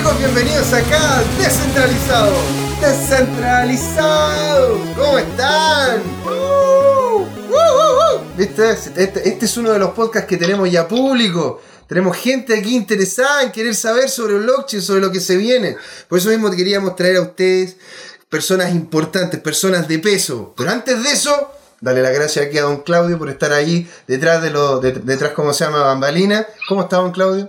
[0.00, 2.38] chicos, bienvenidos acá, descentralizados.
[2.80, 4.80] Descentralizados.
[4.96, 6.00] ¿Cómo están?
[6.24, 8.70] Uh, uh, uh, ¿Viste?
[8.70, 11.60] Este, este es uno de los podcasts que tenemos ya público.
[11.86, 15.76] Tenemos gente aquí interesada en querer saber sobre blockchain, sobre lo que se viene.
[16.08, 17.76] Por eso mismo queríamos traer a ustedes
[18.30, 20.54] personas importantes, personas de peso.
[20.56, 24.42] Pero antes de eso, Dale la gracia aquí a don Claudio por estar ahí detrás
[24.42, 25.80] de lo, de- detrás, ¿cómo se llama?
[25.80, 26.46] Bambalina.
[26.68, 27.48] ¿Cómo está don Claudio?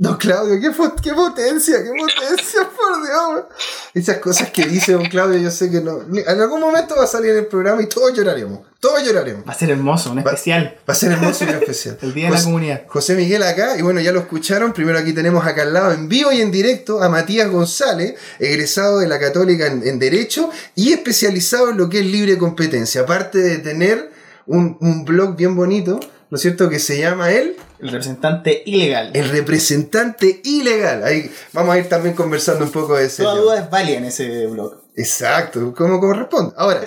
[0.00, 3.46] Don Claudio, qué, potencia, qué potencia, por Dios.
[3.92, 6.02] Esas cosas que dice don Claudio, yo sé que no.
[6.02, 8.60] En algún momento va a salir en el programa y todos lloraremos.
[8.78, 9.42] Todos lloraremos.
[9.44, 10.78] Va a ser hermoso, un especial.
[10.88, 11.98] Va a ser hermoso y especial.
[12.02, 12.82] El Día de la Comunidad.
[12.86, 14.72] José Miguel acá, y bueno, ya lo escucharon.
[14.72, 19.00] Primero aquí tenemos acá al lado, en vivo y en directo, a Matías González, egresado
[19.00, 23.00] de la Católica en, en Derecho y especializado en lo que es libre competencia.
[23.00, 24.12] Aparte de tener
[24.46, 25.98] un, un blog bien bonito,
[26.30, 26.68] ¿no es cierto?
[26.68, 29.10] Que se llama él, El representante ilegal.
[29.14, 31.04] El Representante Ilegal.
[31.04, 34.04] Ahí vamos a ir también conversando un poco de ese Toda duda es válida en
[34.04, 34.82] ese blog.
[34.96, 36.54] Exacto, como corresponde.
[36.56, 36.80] Ahora,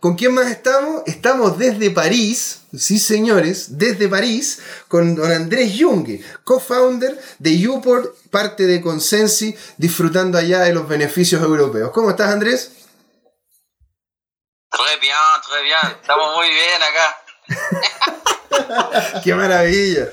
[0.00, 1.02] ¿con quién más estamos?
[1.06, 8.66] Estamos desde París, sí señores, desde París, con don Andrés Junge, co-founder de Uport, parte
[8.66, 11.90] de Consensi, disfrutando allá de los beneficios europeos.
[11.90, 12.72] ¿Cómo estás, Andrés?
[14.70, 15.14] Très bien,
[15.46, 15.96] très bien.
[16.00, 18.16] Estamos muy bien acá.
[19.24, 20.08] ¡Qué maravilla!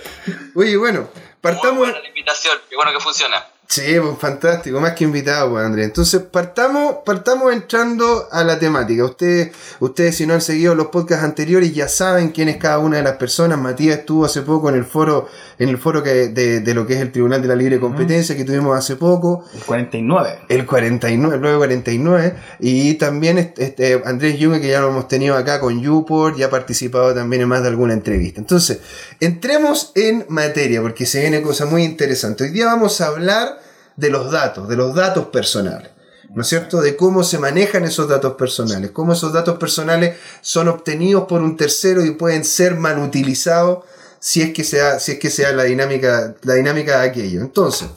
[0.56, 1.78] Oye, bueno, Muy partamos...
[1.80, 2.58] buena la invitación.
[2.70, 3.46] Qué bueno que funciona.
[3.70, 5.88] Sí, pues fantástico, más que invitado, pues Andrés.
[5.88, 9.04] Entonces, partamos, partamos entrando a la temática.
[9.04, 9.52] Ustedes,
[9.82, 13.04] ustedes, si no han seguido los podcasts anteriores, ya saben quién es cada una de
[13.04, 13.60] las personas.
[13.60, 15.28] Matías estuvo hace poco en el foro,
[15.60, 18.38] en el foro que, de, de lo que es el Tribunal de la Libre Competencia
[18.38, 19.44] que tuvimos hace poco.
[19.54, 20.40] El 49.
[20.48, 22.36] El 49, el 949.
[22.60, 26.46] Y también este, este, Andrés Junge, que ya lo hemos tenido acá con Uport, ya
[26.46, 28.40] ha participado también en más de alguna entrevista.
[28.40, 28.80] Entonces,
[29.20, 32.46] entremos en materia, porque se viene cosa muy interesante.
[32.46, 33.57] Hoy día vamos a hablar
[33.98, 35.92] de los datos, de los datos personales.
[36.34, 36.82] ¿No es cierto?
[36.82, 41.58] De cómo se manejan esos datos personales, cómo esos datos personales son obtenidos por un
[41.58, 43.86] tercero y pueden ser mal utilizados
[44.20, 47.42] si es que sea, si es que sea la dinámica, la dinámica de aquello.
[47.42, 47.88] Entonces,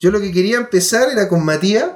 [0.00, 1.90] yo lo que quería empezar era con Matías,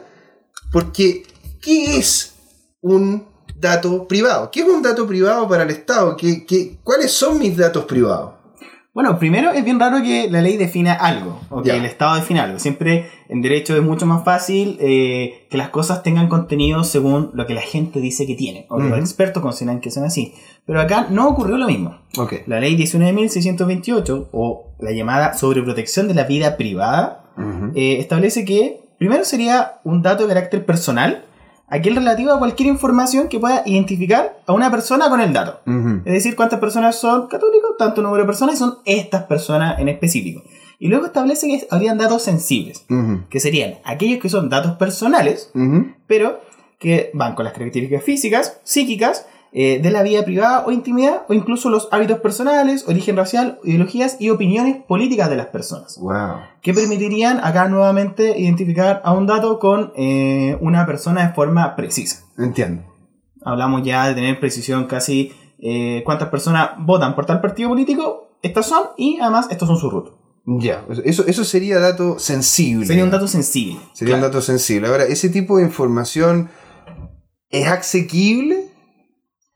[0.70, 1.24] porque
[1.60, 2.32] ¿qué es
[2.80, 4.50] un dato privado?
[4.50, 6.16] ¿Qué es un dato privado para el Estado?
[6.16, 8.41] ¿Qué, qué, cuáles son mis datos privados?
[8.94, 12.42] Bueno, primero es bien raro que la ley defina algo, o que el Estado defina
[12.44, 12.58] algo.
[12.58, 17.46] Siempre en derecho es mucho más fácil eh, que las cosas tengan contenido según lo
[17.46, 18.90] que la gente dice que tiene, o que Ujú.
[18.90, 20.34] los expertos consideran que son así.
[20.66, 22.00] Pero acá no ocurrió lo mismo.
[22.46, 27.32] La ley 19.628, o la llamada sobreprotección de la vida privada,
[27.74, 31.24] eh, establece que primero sería un dato de carácter personal,
[31.72, 35.60] aquel relativo a cualquier información que pueda identificar a una persona con el dato.
[36.04, 39.88] Es decir, cuántas personas son católicos, tanto número de personas, y son estas personas en
[39.88, 40.42] específico.
[40.78, 42.84] Y luego establece que habrían datos sensibles,
[43.30, 45.50] que serían aquellos que son datos personales,
[46.06, 46.40] pero
[46.78, 51.34] que van con las características físicas, psíquicas, eh, de la vida privada o intimidad, o
[51.34, 56.36] incluso los hábitos personales, origen racial, ideologías y opiniones políticas de las personas Wow.
[56.62, 62.24] que permitirían acá nuevamente identificar a un dato con eh, una persona de forma precisa.
[62.38, 62.82] Entiendo.
[63.44, 68.66] Hablamos ya de tener precisión casi eh, cuántas personas votan por tal partido político, estas
[68.66, 70.14] son, y además estos son sus rutos.
[70.44, 72.86] Ya, eso, eso sería dato sensible.
[72.86, 73.78] Sería un dato sensible.
[73.92, 74.88] Sería un dato sensible.
[74.88, 76.48] Ahora, ¿ese tipo de información
[77.50, 78.71] es asequible?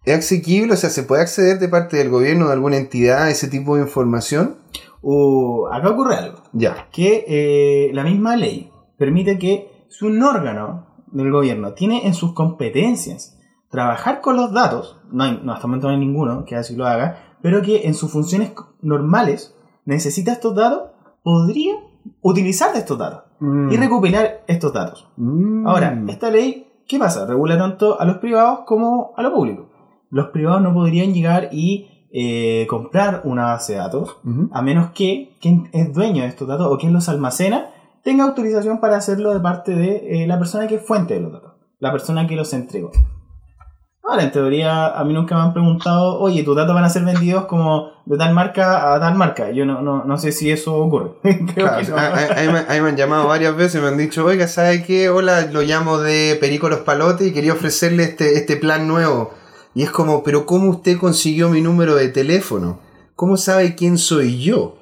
[0.06, 0.72] ¿Es asequible?
[0.72, 3.77] O sea, ¿se puede acceder de parte del gobierno, de alguna entidad, a ese tipo
[3.77, 4.56] de información?
[5.03, 6.89] Uh, acá ocurre algo, Ya.
[6.91, 12.33] que eh, la misma ley permite que si un órgano del gobierno tiene en sus
[12.33, 16.56] competencias trabajar con los datos, no, hay, no hasta el momento no hay ninguno que
[16.56, 20.91] así lo haga, pero que en sus funciones normales necesita estos datos,
[21.22, 21.75] podría
[22.22, 23.25] utilizar de estos datos
[23.71, 25.09] y recopilar estos datos.
[25.16, 25.66] Mm.
[25.66, 27.27] Ahora, esta ley, ¿qué pasa?
[27.27, 29.66] Regula tanto a los privados como a lo público.
[30.16, 34.16] Los privados no podrían llegar y eh, comprar una base de datos,
[34.50, 37.66] a menos que quien es dueño de estos datos o quien los almacena
[38.03, 41.34] tenga autorización para hacerlo de parte de eh, la persona que es fuente de los
[41.34, 42.92] datos, la persona que los entregó.
[44.03, 47.04] Ahora, en teoría, a mí nunca me han preguntado, oye, tus datos van a ser
[47.04, 49.51] vendidos como de tal marca a tal marca.
[49.51, 51.10] Yo no, no, no sé si eso ocurre.
[51.54, 51.97] Claro, no.
[52.53, 55.10] me, ahí me han llamado varias veces y me han dicho, oiga, ¿sabe qué?
[55.10, 59.33] Hola, lo llamo de Perico Los Palotes y quería ofrecerle este, este plan nuevo.
[59.77, 62.78] Y es como, pero ¿cómo usted consiguió mi número de teléfono?
[63.15, 64.78] ¿Cómo sabe quién soy yo?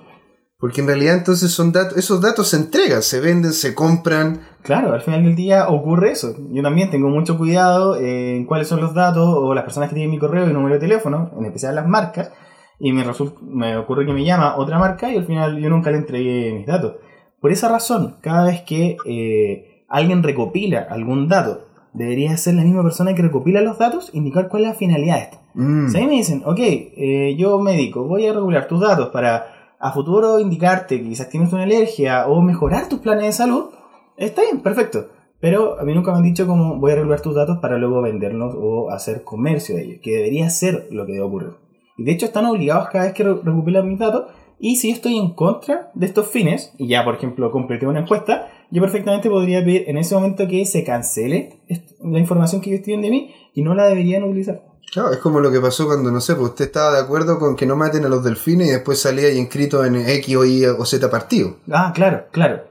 [0.56, 4.43] Porque en realidad entonces son datos, esos datos se entregan, se venden, se compran.
[4.62, 6.37] Claro, al final del día ocurre eso.
[6.52, 10.12] Yo también tengo mucho cuidado en cuáles son los datos o las personas que tienen
[10.12, 12.31] mi correo y número de teléfono, en especial las marcas,
[12.79, 15.91] y me, resulta, me ocurre que me llama otra marca y al final yo nunca
[15.91, 16.99] le entregué mis datos.
[17.41, 22.82] Por esa razón, cada vez que eh, alguien recopila algún dato, debería ser la misma
[22.82, 25.38] persona que recopila los datos indicar cuál es la finalidad de esto.
[25.55, 25.88] Mm.
[25.88, 29.46] Si a mí me dicen, ok, eh, yo médico, voy a regular tus datos para
[29.81, 33.70] a futuro indicarte que quizás tienes una alergia o mejorar tus planes de salud,
[34.17, 35.08] está bien, perfecto.
[35.41, 38.00] Pero a mí nunca me han dicho cómo voy a regular tus datos para luego
[38.00, 41.50] venderlos o hacer comercio de ellos, que debería ser lo que debe ocurrir.
[41.99, 44.25] Y de hecho están obligados cada vez que re- recopilan mis datos.
[44.66, 48.49] Y si estoy en contra de estos fines, y ya por ejemplo completé una encuesta,
[48.70, 51.61] yo perfectamente podría pedir en ese momento que se cancele
[52.02, 54.62] la información que ellos tienen de mí y no la deberían utilizar.
[54.90, 57.56] Claro, es como lo que pasó cuando, no sé, pues usted estaba de acuerdo con
[57.56, 60.64] que no maten a los delfines y después salía ahí inscrito en X o Y
[60.64, 61.56] o Z partido.
[61.70, 62.62] Ah, claro, claro.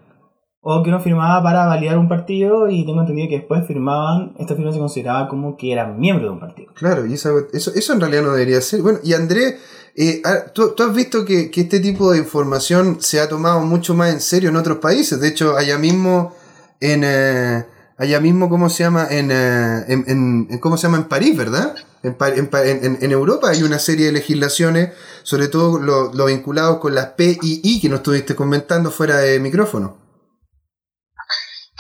[0.62, 4.56] O que uno firmaba para validar un partido y tengo entendido que después firmaban, esta
[4.56, 6.72] firma se consideraba como que eran miembros de un partido.
[6.74, 8.82] Claro, y esa- eso, eso en realidad no debería ser.
[8.82, 9.60] Bueno, y Andrés,
[9.96, 10.22] eh,
[10.54, 14.12] ¿tú, tú has visto que, que este tipo de información se ha tomado mucho más
[14.12, 15.20] en serio en otros países.
[15.20, 16.36] De hecho, allá mismo
[16.80, 17.04] en...
[17.04, 17.66] eh,
[17.98, 19.08] allá mismo, ¿cómo se llama?
[19.10, 20.04] En, eh, en,
[20.50, 20.98] en- ¿Cómo se llama?
[20.98, 21.76] En París, ¿verdad?
[22.02, 24.92] En, en en- Europa hay una serie de legislaciones,
[25.22, 30.02] sobre todo lo, lo vinculados con las PII que nos estuviste comentando fuera de micrófono.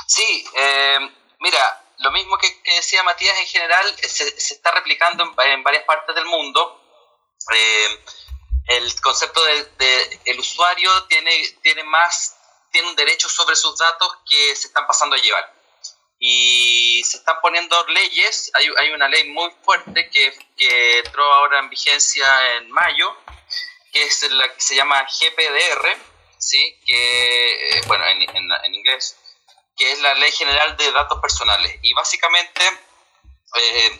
[0.08, 1.00] Sí, eh,
[1.42, 1.60] mira,
[2.00, 5.84] lo mismo que, que decía Matías en general eh, se, se está replicando en varias
[5.84, 6.80] partes del mundo.
[7.54, 8.04] Eh,
[8.68, 11.32] el concepto de, de el usuario tiene,
[11.62, 12.38] tiene más,
[12.72, 15.54] tiene un derecho sobre sus datos que se están pasando a llevar.
[16.20, 21.60] Y se están poniendo leyes, hay, hay una ley muy fuerte que, que entró ahora
[21.60, 23.14] en vigencia en mayo,
[23.92, 25.98] que es la que se llama GPDR,
[26.38, 26.80] ¿sí?
[26.86, 29.18] que, eh, bueno, en, en, en inglés,
[29.78, 31.78] que es la Ley General de Datos Personales.
[31.82, 32.62] Y básicamente
[33.56, 34.00] eh,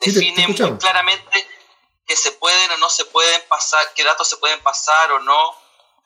[0.00, 1.48] Sí, define muy claramente
[2.06, 5.56] que se pueden o no se pueden pasar, qué datos se pueden pasar o no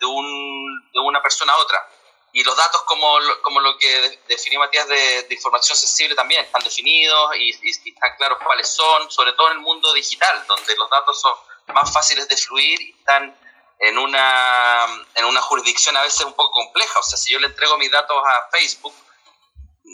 [0.00, 1.88] de, un, de una persona a otra.
[2.32, 6.16] Y los datos, como lo, como lo que de- definió Matías de, de información sensible,
[6.16, 9.92] también están definidos y, y- y están claros cuáles son, sobre todo en el mundo
[9.94, 11.32] digital, donde los datos son
[11.74, 13.38] más fáciles de fluir y están
[13.78, 16.98] en una, en una jurisdicción a veces un poco compleja.
[16.98, 18.94] O sea, si yo le entrego mis datos a Facebook,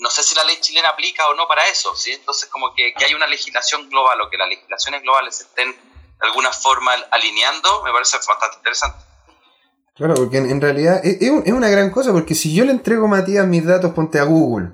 [0.01, 2.11] no sé si la ley chilena aplica o no para eso, ¿sí?
[2.13, 5.71] Entonces, como que, que hay una legislación global o que las legislaciones globales se estén
[5.73, 8.99] de alguna forma alineando, me parece bastante interesante.
[9.97, 12.65] Claro, porque en, en realidad es, es un- es una gran cosa, porque si yo
[12.65, 14.71] le entrego, Matías, mis datos, ponte a Google,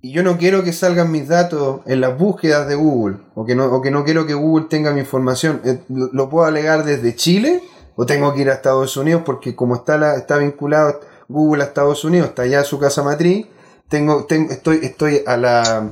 [0.00, 3.54] y yo no quiero que salgan mis datos en las búsquedas de Google, o que
[3.54, 6.84] no, o que no quiero que Google tenga mi información, eh, ¿lo, lo puedo alegar
[6.84, 7.62] desde Chile?
[7.96, 9.22] ¿O tengo que ir a Estados Unidos?
[9.26, 13.46] Porque como está, la, está vinculado Google a Estados Unidos, está allá su casa matriz,
[13.88, 15.90] tengo, tengo, estoy, estoy a la...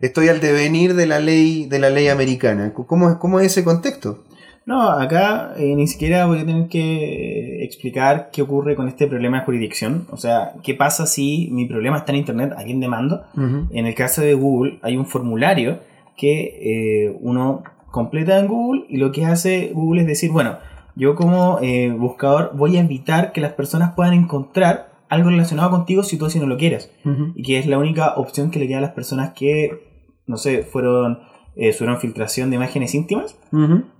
[0.00, 2.72] Estoy al devenir de la ley de la ley americana.
[2.74, 4.24] ¿Cómo, es- cómo es ese contexto?
[4.66, 9.38] No, acá eh, ni siquiera voy a tener que explicar qué ocurre con este problema
[9.40, 10.06] de jurisdicción.
[10.10, 13.24] O sea, qué pasa si mi problema está en Internet, a quién demando.
[13.36, 15.78] En el caso de Google hay un formulario
[16.16, 17.62] que eh, uno
[17.92, 20.58] completa en Google y lo que hace Google es decir, bueno,
[20.96, 26.02] yo como eh, buscador voy a evitar que las personas puedan encontrar algo relacionado contigo
[26.02, 26.90] si tú así no lo quieres.
[27.34, 29.82] Y que es la única opción que le queda a las personas que,
[30.26, 31.18] no sé, fueron,
[31.54, 33.38] eh, sufrieron filtración de imágenes íntimas.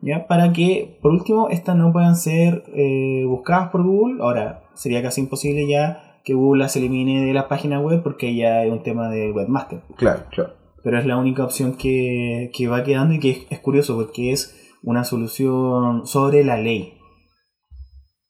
[0.01, 0.27] ¿ya?
[0.27, 4.23] Para que, por último, estas no puedan ser eh, buscadas por Google.
[4.23, 8.65] Ahora, sería casi imposible ya que Google las elimine de la página web porque ya
[8.65, 9.83] es un tema del webmaster.
[9.97, 10.55] Claro, claro.
[10.83, 14.33] Pero es la única opción que, que va quedando y que es, es curioso porque
[14.33, 16.95] es una solución sobre la ley.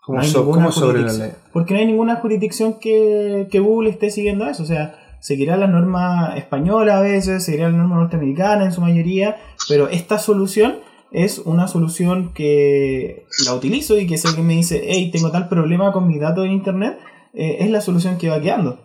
[0.03, 1.33] ¿Cómo, No hay so- ninguna sobre la ley?
[1.53, 4.63] Porque no hay ninguna jurisdicción que, que Google esté siguiendo eso.
[4.65, 9.37] O sea, seguirá la norma española a veces, seguirá la norma norteamericana en su mayoría,
[9.69, 10.79] pero esta solución
[11.13, 15.49] es una solución que la utilizo y que si alguien me dice, hey, tengo tal
[15.49, 16.99] problema con mis datos en internet,
[17.35, 18.81] eh, es la solución que va quedando.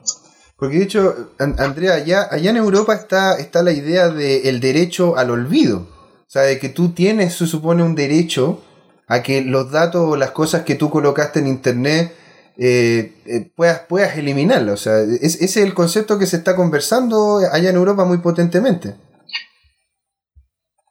[0.60, 5.16] Porque de hecho, An- Andrea, allá, allá en Europa está, está la idea del derecho
[5.18, 5.80] al olvido.
[5.80, 8.62] O sea, de que tú tienes, se supone, un derecho
[9.08, 12.16] a que los datos o las cosas que tú colocaste en internet
[12.60, 14.74] eh, eh, puedas, puedas eliminarlas.
[14.74, 18.18] O sea, es- ese es el concepto que se está conversando allá en Europa muy
[18.18, 18.96] potentemente.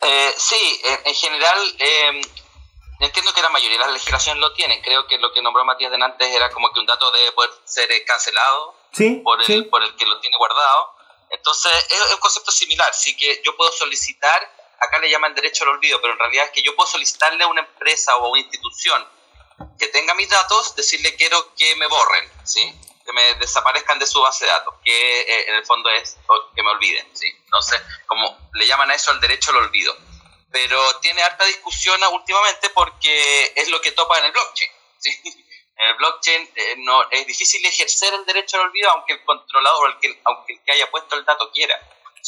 [0.03, 2.21] Eh, sí, en, en general eh,
[3.01, 4.81] entiendo que la mayoría de las legislaciones lo tienen.
[4.83, 7.51] Creo que lo que nombró Matías de antes era como que un dato debe poder
[7.65, 9.63] ser cancelado Sí, por el, sí.
[9.63, 10.91] por el que lo tiene guardado.
[11.31, 12.95] Entonces, es, es un concepto similar.
[12.95, 14.41] Sí que yo puedo solicitar,
[14.81, 17.49] acá le llaman derecho al olvido, pero en realidad es que yo puedo solicitarle a
[17.49, 19.07] una empresa o a una institución
[19.79, 22.75] que tenga mis datos, decirle quiero que me borren, ¿sí?
[23.07, 26.19] que me desaparezcan de su base de datos, que eh, en el fondo es
[26.55, 27.09] que me olviden.
[27.15, 27.27] ¿sí?
[27.45, 29.97] Entonces, como le llaman a eso el derecho al olvido.
[30.51, 34.71] Pero tiene harta discusión últimamente porque es lo que topa en el blockchain.
[34.99, 35.11] ¿sí?
[35.79, 39.91] En el blockchain eh, no, es difícil ejercer el derecho al olvido aunque el controlador,
[39.91, 41.79] aunque, aunque el que haya puesto el dato quiera.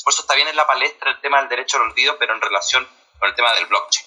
[0.04, 2.40] Por eso está bien en la palestra el tema del derecho al olvido, pero en
[2.40, 2.86] relación
[3.18, 4.06] con el tema del blockchain.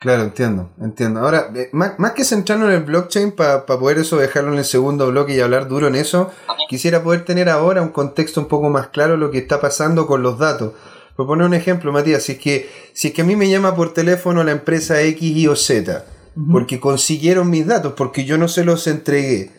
[0.00, 1.20] Claro, entiendo, entiendo.
[1.20, 4.64] Ahora, eh, más, más, que centrarnos en el blockchain para poder eso dejarlo en el
[4.64, 6.32] segundo bloque y hablar duro en eso,
[6.70, 10.06] quisiera poder tener ahora un contexto un poco más claro de lo que está pasando
[10.06, 10.72] con los datos.
[11.16, 13.76] Por poner un ejemplo, Matías, si es que, si es que a mí me llama
[13.76, 16.06] por teléfono la empresa X, Y o Z,
[16.50, 19.50] porque consiguieron mis datos, porque yo no se los entregué,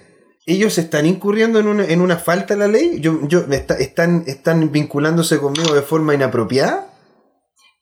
[0.46, 3.00] ¿ellos están incurriendo en una, en una falta a la ley?
[3.00, 3.42] Yo, yo,
[3.80, 6.94] están, ¿Están vinculándose conmigo de forma inapropiada?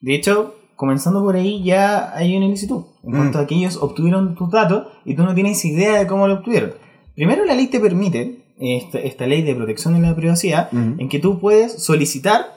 [0.02, 2.86] De hecho, comenzando por ahí ya hay una ilicitud.
[3.04, 6.28] En cuanto a que ellos obtuvieron tus datos y tú no tienes idea de cómo
[6.28, 6.74] lo obtuvieron.
[7.16, 11.20] Primero la ley te permite, esta, esta ley de protección de la privacidad, en que
[11.20, 12.54] tú puedes solicitar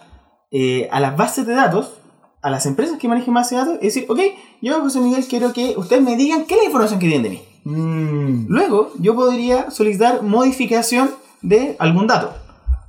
[0.50, 2.00] eh, a las bases de datos,
[2.42, 4.20] a las empresas que manejen bases de datos, es decir, ok,
[4.60, 7.30] yo José Miguel quiero que ustedes me digan qué es la información que tienen de
[7.30, 7.42] mí.
[7.64, 8.46] Mm.
[8.48, 11.10] Luego yo podría solicitar modificación
[11.42, 12.32] de algún dato,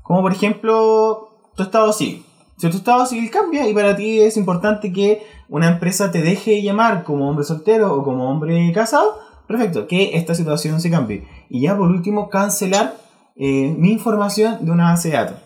[0.02, 2.26] como por ejemplo tu estado civil.
[2.58, 6.62] Si tu estado civil cambia y para ti es importante que una empresa te deje
[6.62, 11.28] llamar como hombre soltero o como hombre casado, perfecto, que esta situación se cambie.
[11.50, 12.96] Y ya por último, cancelar
[13.36, 15.38] eh, mi información de una base de datos.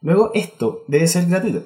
[0.00, 1.62] Luego, esto debe ser gratuito.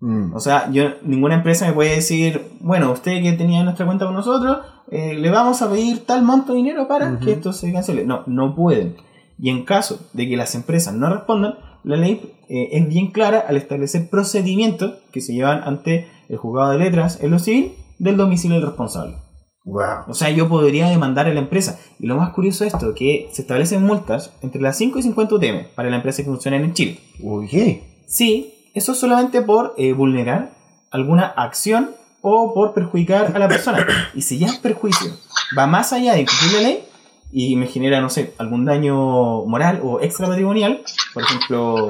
[0.00, 0.34] Mm.
[0.34, 4.14] O sea, yo, ninguna empresa me puede decir, bueno, usted que tenía nuestra cuenta con
[4.14, 4.58] nosotros,
[4.90, 8.04] eh, le vamos a pedir tal monto de dinero para que esto se cancele.
[8.04, 8.96] No, no pueden.
[9.38, 11.54] Y en caso de que las empresas no respondan,
[11.84, 16.72] la ley eh, es bien clara al establecer procedimientos que se llevan ante el juzgado
[16.72, 19.16] de letras en lo civil del domicilio del responsable.
[19.64, 20.08] Wow.
[20.08, 21.78] O sea, yo podría demandar a la empresa.
[21.98, 25.34] Y lo más curioso es esto, que se establecen multas entre las 5 y 50
[25.34, 26.98] UTM para la empresa que funciona en Chile.
[27.22, 27.82] Oye.
[28.06, 30.52] Sí, eso solamente por eh, vulnerar
[30.90, 31.90] alguna acción
[32.22, 33.86] o por perjudicar a la persona.
[34.14, 35.10] Y si ya es perjuicio
[35.56, 36.84] va más allá de incumplir la ley
[37.32, 40.82] y me genera, no sé, algún daño moral o extra patrimonial,
[41.14, 41.88] por ejemplo,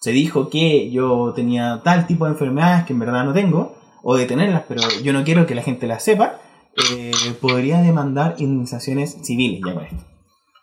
[0.00, 4.16] se dijo que yo tenía tal tipo de enfermedades que en verdad no tengo, o
[4.16, 6.38] de tenerlas, pero yo no quiero que la gente las sepa,
[6.92, 10.04] eh, podría demandar indemnizaciones civiles ya con esto.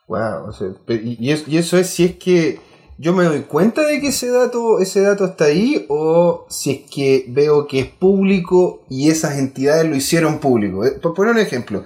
[0.08, 2.60] Wow, o sea, y, eso es si es que
[2.98, 6.80] yo me doy cuenta de que ese dato, ese dato está ahí, o si es
[6.90, 10.86] que veo que es público y esas entidades lo hicieron público.
[10.86, 11.84] Eh, por poner un ejemplo,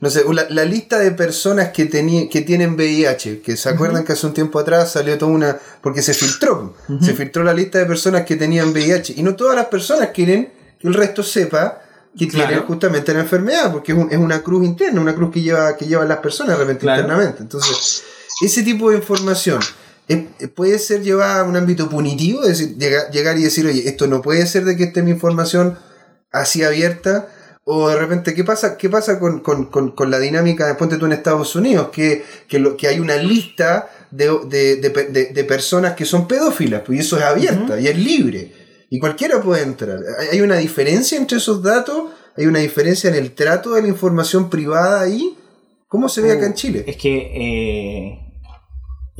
[0.00, 1.88] no sé, la, lista de personas que,
[2.30, 5.58] que tienen VIH, que se acuerdan que hace un tiempo atrás salió toda una...
[5.82, 9.54] porque se filtró, se filtró la lista de personas que tenían VIH, y no todas
[9.54, 11.82] las personas quieren que el resto sepa
[12.18, 15.86] que tienen justamente la enfermedad, porque es, una cruz interna, una cruz que, lleva, que
[15.86, 17.42] llevan las personas realmente internamente.
[17.42, 18.02] Entonces,
[18.42, 19.60] ese tipo de información
[20.54, 24.22] puede ser llevada a un ámbito punitivo, es decir, llegar, y decir, oye, esto no
[24.22, 25.78] puede ser de que esté mi información
[26.32, 27.28] así abierta,
[27.64, 29.42] o de repente, ¿qué pasa, qué pasa con,
[30.10, 31.90] la dinámica, de ponte tú en Estados Unidos?
[31.90, 32.24] Que,
[32.58, 37.86] lo, que hay una lista de, personas que son pedófilas, pues eso es abierta y
[37.86, 38.52] es libre.
[38.90, 40.00] Y cualquiera puede entrar.
[40.32, 42.10] ¿Hay una diferencia entre esos datos?
[42.36, 45.36] ¿Hay una diferencia en el trato de la información privada ahí?
[45.86, 46.84] ¿Cómo se ve acá en uh, Chile?
[46.86, 48.29] Es que, eh,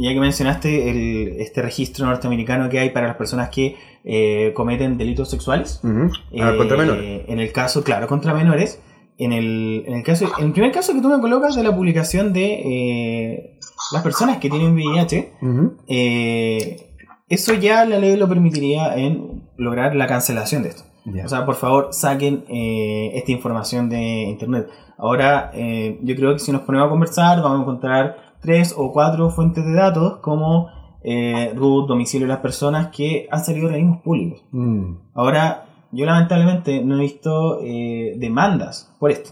[0.02, 5.30] ya que mencionaste este registro norteamericano que hay para las personas que eh, cometen delitos
[5.30, 5.80] sexuales.
[5.84, 7.22] Ah, contra eh, menores.
[7.28, 8.80] En el caso, claro, contra menores.
[9.18, 11.76] En el, en el, caso, en el primer caso que tú me colocas de la
[11.76, 13.58] publicación de
[13.92, 15.32] las personas que tienen VIH,
[17.28, 20.84] eso ya la ley lo permitiría en lograr la cancelación de esto.
[21.24, 24.68] O sea, por favor, saquen eh, esta información de Internet.
[24.98, 28.92] Ahora, eh, yo creo que si nos ponemos a conversar, vamos a encontrar tres o
[28.92, 30.68] cuatro fuentes de datos como
[31.02, 34.44] eh, root, domicilio de las personas que han salido de organismos públicos.
[34.52, 34.94] Mm.
[35.14, 39.30] Ahora, yo lamentablemente no he visto eh, demandas por esto.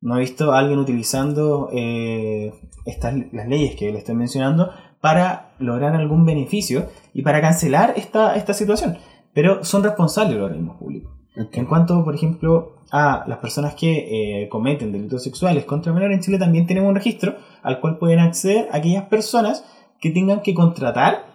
[0.00, 5.94] No he visto a alguien utilizando estas, las leyes que le estoy mencionando para lograr
[5.94, 8.98] algún beneficio y para cancelar esta, esta situación.
[9.32, 11.21] Pero son responsables los organismos públicos.
[11.34, 16.22] En cuanto, por ejemplo, a las personas que eh, cometen delitos sexuales contra menores, en
[16.22, 19.64] Chile también tenemos un registro al cual pueden acceder aquellas personas
[19.98, 21.26] que tengan que contratar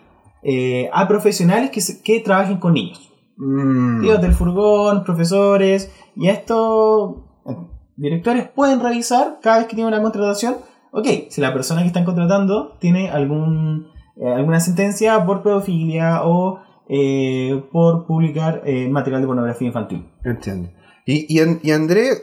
[0.43, 3.11] eh, a profesionales que, que trabajen con niños.
[3.37, 4.01] Mm.
[4.01, 7.15] Tíos del furgón, profesores, y estos
[7.47, 7.55] eh,
[7.95, 10.57] directores pueden revisar cada vez que tienen una contratación
[10.91, 16.59] ok, si la persona que están contratando tiene algún, eh, alguna sentencia por pedofilia o
[16.89, 20.05] eh, por publicar eh, material de pornografía infantil.
[20.23, 20.69] Entiendo.
[21.05, 22.21] Y, y, André,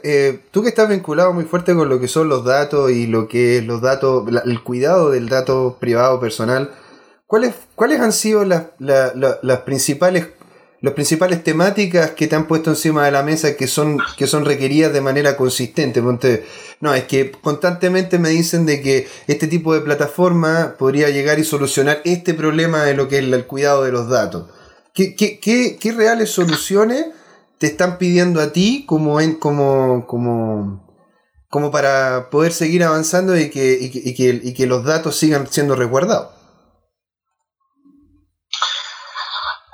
[0.51, 3.57] tú que estás vinculado muy fuerte con lo que son los datos y lo que
[3.57, 6.69] es los datos, el cuidado del dato privado personal,
[7.25, 10.27] ¿cuáles, cuáles han sido las, las principales
[10.85, 14.45] las principales temáticas que te han puesto encima de la mesa que son, que son
[14.45, 15.99] requeridas de manera consistente.
[16.79, 21.43] No, es que constantemente me dicen de que este tipo de plataforma podría llegar y
[21.43, 24.51] solucionar este problema de lo que es el cuidado de los datos.
[24.93, 27.07] ¿Qué, qué, qué, reales soluciones
[27.57, 30.87] te están pidiendo a ti como, en, como, como,
[31.49, 35.75] como para poder seguir avanzando y que, y que, y que los datos sigan siendo
[35.75, 36.29] resguardados?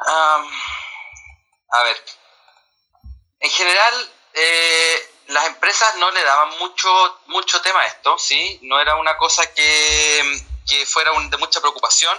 [0.08, 0.46] Um,
[1.82, 1.98] a ver,
[3.40, 8.60] en general, eh, las empresas no le daban mucho, mucho tema a esto, ¿sí?
[8.64, 12.16] No era una cosa que, que fuera un, de mucha preocupación.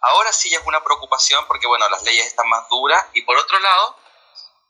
[0.00, 3.36] Ahora sí ya es una preocupación porque, bueno, las leyes están más duras y por
[3.36, 3.98] otro lado,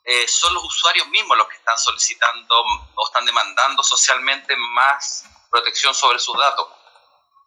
[0.04, 2.62] eh, son los usuarios mismos los que están solicitando
[2.94, 6.68] o están demandando socialmente más protección sobre sus datos.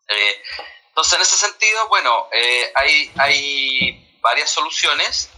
[0.08, 0.44] Eh,
[0.88, 5.30] entonces, en ese sentido, bueno, eh, hay, hay varias soluciones.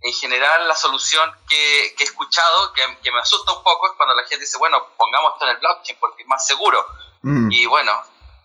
[0.00, 3.92] En general la solución que, que he escuchado, que, que, me asusta un poco, es
[3.96, 6.86] cuando la gente dice, bueno, pongamos esto en el blockchain porque es más seguro.
[7.22, 7.50] Mm.
[7.50, 7.92] Y bueno,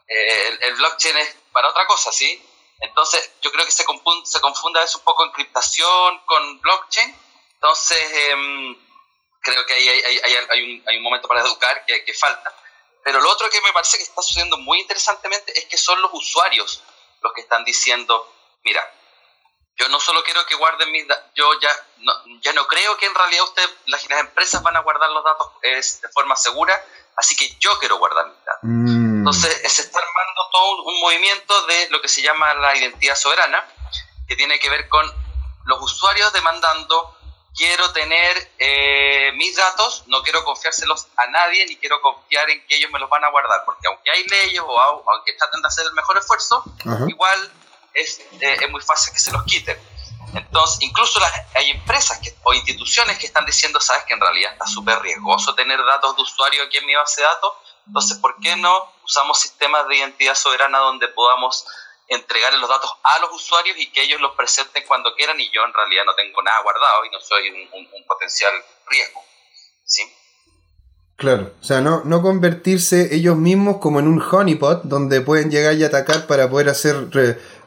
[0.08, 2.44] eh, el, el, blockchain es para otra cosa, ¿sí?
[2.80, 7.16] Entonces yo creo que se, confunda, se confunda eso un poco encriptación con blockchain.
[7.54, 8.78] Entonces eh,
[9.42, 12.14] creo que ahí hay, hay, hay, hay, un, hay un momento para educar que, que
[12.14, 12.54] falta.
[13.04, 16.12] Pero lo otro que me parece que está sucediendo muy interesantemente es que son los
[16.14, 16.82] usuarios
[17.22, 18.34] los que están diciendo,
[18.64, 18.82] mira,
[19.78, 23.06] yo no solo quiero que guarden mis datos, yo ya no, ya no creo que
[23.06, 26.80] en realidad usted, las, las empresas van a guardar los datos es, de forma segura,
[27.16, 28.62] así que yo quiero guardar mis datos.
[28.64, 29.18] Mm.
[29.20, 33.16] Entonces se está armando todo un, un, movimiento de lo que se llama la identidad
[33.16, 33.66] soberana,
[34.28, 35.12] que tiene que ver con
[35.66, 37.18] los usuarios demandando,
[37.56, 42.76] quiero tener eh, mis datos, no quiero confiárselos a nadie, ni quiero confiar en que
[42.76, 45.86] ellos me los van a guardar, porque aunque hay leyes o aunque traten de hacer
[45.86, 47.06] el mejor esfuerzo, Ajá.
[47.08, 47.52] igual
[47.94, 49.78] es, eh, es, muy fácil que se los quiten.
[50.34, 51.20] Entonces, incluso
[51.56, 55.78] hay empresas o instituciones que están diciendo, sabes que en realidad está súper riesgoso tener
[55.86, 57.54] datos de usuario aquí en mi base de datos,
[57.86, 61.66] entonces, ¿por qué no usamos sistemas de identidad soberana donde podamos
[62.08, 65.64] entregarle los datos a los usuarios y que ellos los presenten cuando quieran y yo
[65.66, 68.54] en realidad no tengo nada guardado y no soy un, un, un potencial
[68.88, 69.22] riesgo?
[69.86, 70.04] ¿Sí?
[71.16, 75.76] Claro, o sea, no, no convertirse ellos mismos como en un honeypot donde pueden llegar
[75.76, 76.96] y atacar para poder hacer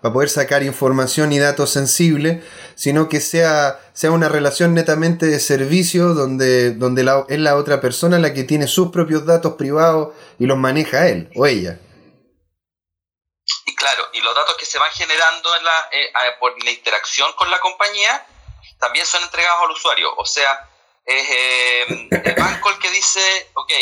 [0.01, 5.41] para poder sacar información y datos sensibles, sino que sea, sea una relación netamente de
[5.41, 10.15] servicio donde, donde la, es la otra persona la que tiene sus propios datos privados
[10.39, 11.79] y los maneja él o ella.
[13.65, 17.33] Y claro, y los datos que se van generando en la, eh, por la interacción
[17.37, 18.27] con la compañía
[18.79, 20.15] también son entregados al usuario.
[20.17, 20.69] O sea,
[21.05, 23.21] es eh, el banco el que dice,
[23.55, 23.73] ok,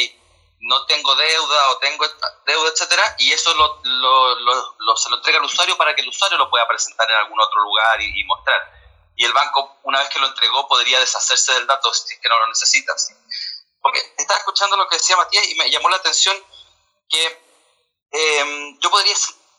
[0.65, 2.07] no tengo deuda o tengo
[2.47, 4.41] deuda, etcétera, y eso lo, lo,
[4.79, 7.39] lo, se lo entrega al usuario para que el usuario lo pueda presentar en algún
[7.39, 8.63] otro lugar y, y, mostrar.
[9.15, 12.29] Y el banco, una vez que lo entregó, podría deshacerse del dato si es que
[12.31, 12.97] no lo necesita.
[12.97, 13.13] ¿sí?
[13.81, 16.35] Porque estaba escuchando lo que decía Matías y me llamó la atención
[17.11, 17.45] que
[18.13, 19.15] eh, yo podría,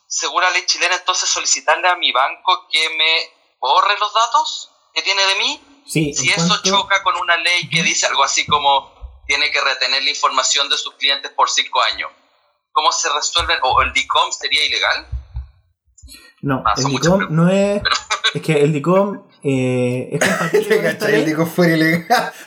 [0.08, 5.04] según la ley chilena, entonces solicitarle a mi banco que me borre los datos que
[5.04, 5.84] tiene de mí.
[5.88, 6.68] Sí, si eso cuanto...
[6.68, 8.95] choca con una ley que dice algo así como
[9.28, 12.10] tiene que retener la información de sus clientes por cinco años.
[12.72, 13.54] ¿Cómo se resuelve?
[13.64, 15.08] ¿O el DICOM sería ilegal?
[16.42, 17.82] No, ah, el DICOM no es.
[17.82, 17.96] Pero...
[18.34, 20.78] es que el DICOM eh, es compatible.
[20.82, 21.20] con esta ley.
[21.22, 22.34] el DICOM fuera ilegal.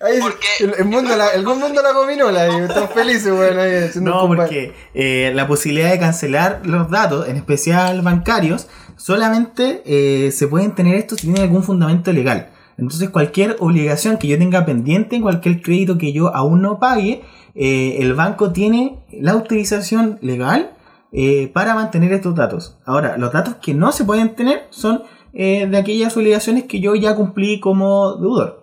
[0.00, 0.18] Ahí,
[0.58, 5.30] el, el, mundo la, el mundo la gominola están felices, bueno, ahí No, porque eh,
[5.32, 11.20] la posibilidad de cancelar los datos, en especial bancarios, solamente eh, se pueden tener estos
[11.20, 12.50] si tienen algún fundamento legal.
[12.78, 17.22] Entonces cualquier obligación que yo tenga pendiente, cualquier crédito que yo aún no pague,
[17.54, 20.72] eh, el banco tiene la autorización legal
[21.12, 22.78] eh, para mantener estos datos.
[22.86, 25.02] Ahora, los datos que no se pueden tener son
[25.34, 28.62] eh, de aquellas obligaciones que yo ya cumplí como deudor.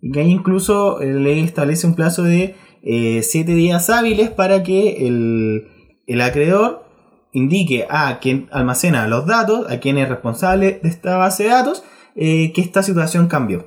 [0.00, 5.68] Y que ahí incluso ley establece un plazo de 7 días hábiles para que el,
[6.06, 6.84] el acreedor
[7.32, 11.82] indique a quien almacena los datos, a quien es responsable de esta base de datos,
[12.16, 13.66] eh, que esta situación cambió.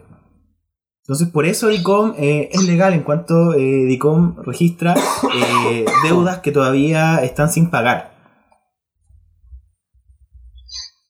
[1.08, 4.94] Entonces, por eso DICOM eh, es legal en cuanto eh, DICOM registra
[5.34, 8.14] eh, deudas que todavía están sin pagar.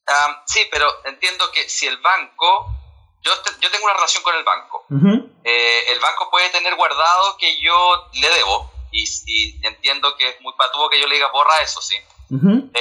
[0.08, 2.67] Um, sí, pero entiendo que si el banco,
[3.23, 5.32] yo, yo tengo una relación con el banco, uh -huh.
[5.43, 7.73] el banco puede tener guardado que yo
[8.21, 11.82] le debo, y, y, entiendo que es muy patuvo que yo le diga borra eso,
[11.82, 11.95] sí.
[12.30, 12.71] Uh -huh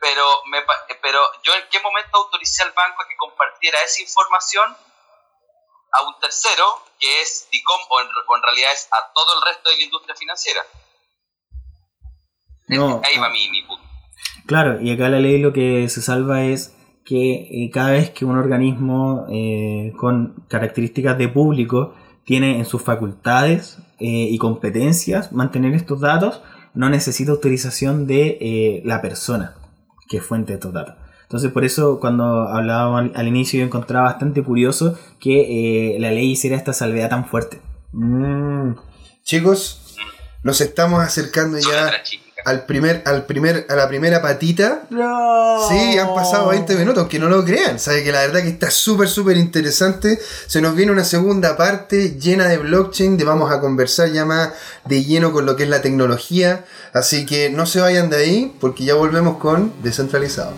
[0.00, 0.58] pero, me,
[1.02, 4.64] pero yo en qué momento autoricé al banco a que compartiera esa información
[5.92, 6.64] a un tercero,
[6.98, 9.82] que es DICOM, o en, o en realidad es a todo el resto de la
[9.82, 10.62] industria financiera.
[12.68, 13.84] No, Ahí va mi, mi punto.
[14.46, 18.24] Claro, y acá la ley lo que se salva es que eh, cada vez que
[18.24, 25.74] un organismo eh, con características de público tiene en sus facultades eh, y competencias mantener
[25.74, 26.42] estos datos,
[26.74, 29.59] no necesita autorización de la persona
[30.10, 30.96] que es fuente de estos datos.
[31.22, 36.56] Entonces por eso cuando hablábamos al, inicio yo encontraba bastante curioso que la ley hiciera
[36.56, 37.62] esta salvedad tan fuerte.
[37.92, 38.72] Mm.
[39.22, 39.96] Chicos,
[40.42, 41.92] nos estamos acercando ya
[42.44, 44.82] al primer, al primer, a la primera patita.
[44.88, 47.78] Sí, han pasado 20 minutos, aunque no lo crean.
[47.78, 50.18] Sabe que la verdad que está súper, súper interesante.
[50.46, 54.50] Se nos viene una segunda parte llena de blockchain, de vamos a conversar ya más
[54.84, 56.64] de lleno con lo que es la tecnología.
[56.92, 60.52] Así que no se vayan de ahí, porque ya volvemos con descentralizado.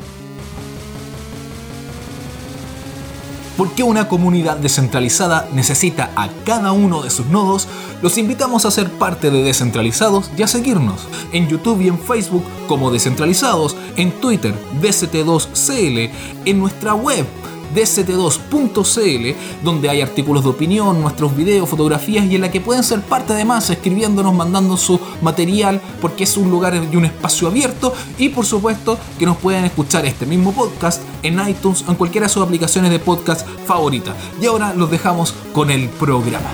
[3.57, 7.69] Porque una comunidad descentralizada necesita a cada uno de sus nodos,
[8.03, 12.45] los invitamos a ser parte de Descentralizados y a seguirnos en YouTube y en Facebook
[12.67, 16.11] como Descentralizados, en Twitter DCT2CL,
[16.45, 17.27] en nuestra web
[17.75, 23.01] dct2.cl, donde hay artículos de opinión, nuestros videos, fotografías y en la que pueden ser
[23.01, 27.95] parte además escribiéndonos, mandando su material, porque es un lugar y un espacio abierto.
[28.19, 32.27] Y por supuesto que nos pueden escuchar este mismo podcast en iTunes o en cualquiera
[32.27, 34.15] de sus aplicaciones de podcast favorita.
[34.41, 36.51] Y ahora los dejamos con el programa.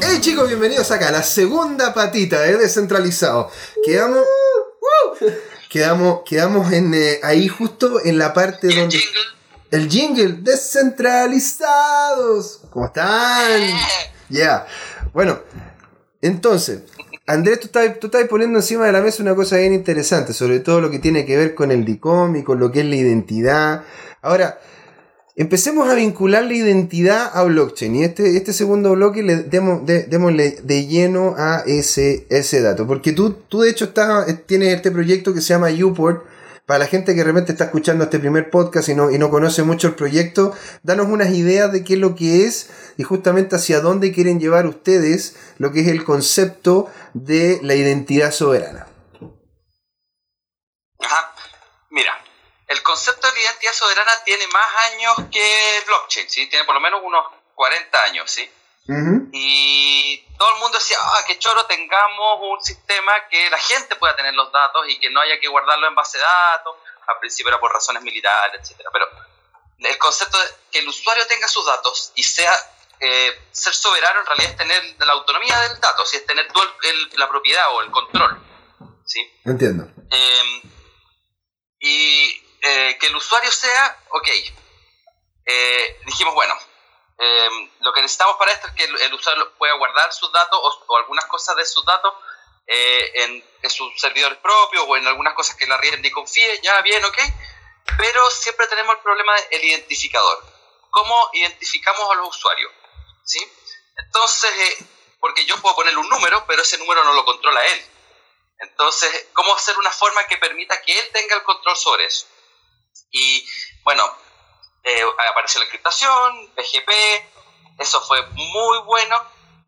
[0.00, 3.50] Hey chicos, bienvenidos acá a la segunda patita de Descentralizado.
[3.84, 4.24] Quedamos...
[5.76, 8.96] Quedamos, quedamos en, eh, ahí justo en la parte ¿Y el donde...
[8.96, 9.20] jingle?
[9.72, 12.62] El jingle, descentralizados.
[12.70, 13.60] ¿Cómo están?
[13.60, 13.74] Eh,
[14.30, 14.66] Ya.
[15.12, 15.40] Bueno,
[16.22, 16.80] entonces,
[17.26, 20.60] Andrés, tú estás, tú estás poniendo encima de la mesa una cosa bien interesante, sobre
[20.60, 22.96] todo lo que tiene que ver con el DICOM y con lo que es la
[22.96, 23.82] identidad.
[24.22, 24.58] Ahora,
[25.36, 27.94] empecemos a vincular la identidad a blockchain.
[27.94, 32.86] Y este, este segundo bloque le demos, de- démosle de lleno a ese, ese dato.
[32.86, 36.24] Porque tú, tú de hecho estás, eh, tienes este proyecto que se llama Uport.
[36.64, 39.62] Para la gente que realmente está escuchando este primer podcast y no, y no conoce
[39.62, 43.80] mucho el proyecto, danos unas ideas de qué es lo que es y justamente hacia
[43.80, 48.88] dónde quieren llevar ustedes lo que es el concepto de la identidad soberana.
[50.98, 51.32] Ajá.
[51.90, 52.10] Mira,
[52.68, 56.46] el concepto de identidad soberana tiene más años que blockchain, ¿sí?
[56.48, 57.24] Tiene por lo menos unos
[57.54, 58.50] 40 años, ¿sí?
[58.88, 59.28] Ujú.
[59.32, 64.14] Y todo el mundo decía, ah, qué choro tengamos un sistema que la gente pueda
[64.16, 66.76] tener los datos y que no haya que guardarlo en base de datos.
[67.06, 68.90] Al principio era por razones militares, etcétera.
[68.92, 69.08] Pero
[69.78, 72.52] el concepto de que el usuario tenga sus datos y sea
[72.98, 76.16] eh, ser soberano en realidad es tener la autonomía del dato, ¿sí?
[76.16, 78.40] es tener tú el- el- la propiedad o el control.
[79.04, 79.20] ¿sí?
[79.44, 79.84] Entiendo.
[80.10, 80.62] Eh,
[81.80, 84.28] y eh, que el usuario sea, ok,
[85.46, 86.54] eh, dijimos, bueno,
[87.18, 90.96] eh, lo que necesitamos para esto es que el, usuario pueda guardar sus datos o,
[90.96, 92.12] algunas cosas de sus datos
[92.66, 97.04] en, sus servidores propios o en algunas cosas que la rienda y confíe, ya bien,
[97.04, 97.18] ok,
[97.96, 100.44] pero siempre tenemos el problema del identificador.
[100.90, 102.72] ¿Cómo identificamos a los usuarios?
[103.24, 103.40] ¿Sí?
[103.96, 104.78] Entonces,
[105.20, 107.86] porque yo puedo ponerle un número, pero ese número no lo controla él.
[108.58, 112.26] Entonces, ¿cómo hacer una forma que permita que él tenga el control sobre eso?
[113.10, 113.46] Y
[113.82, 114.02] bueno,
[114.84, 116.90] eh, apareció la encriptación, PGP,
[117.78, 119.20] eso fue muy bueno,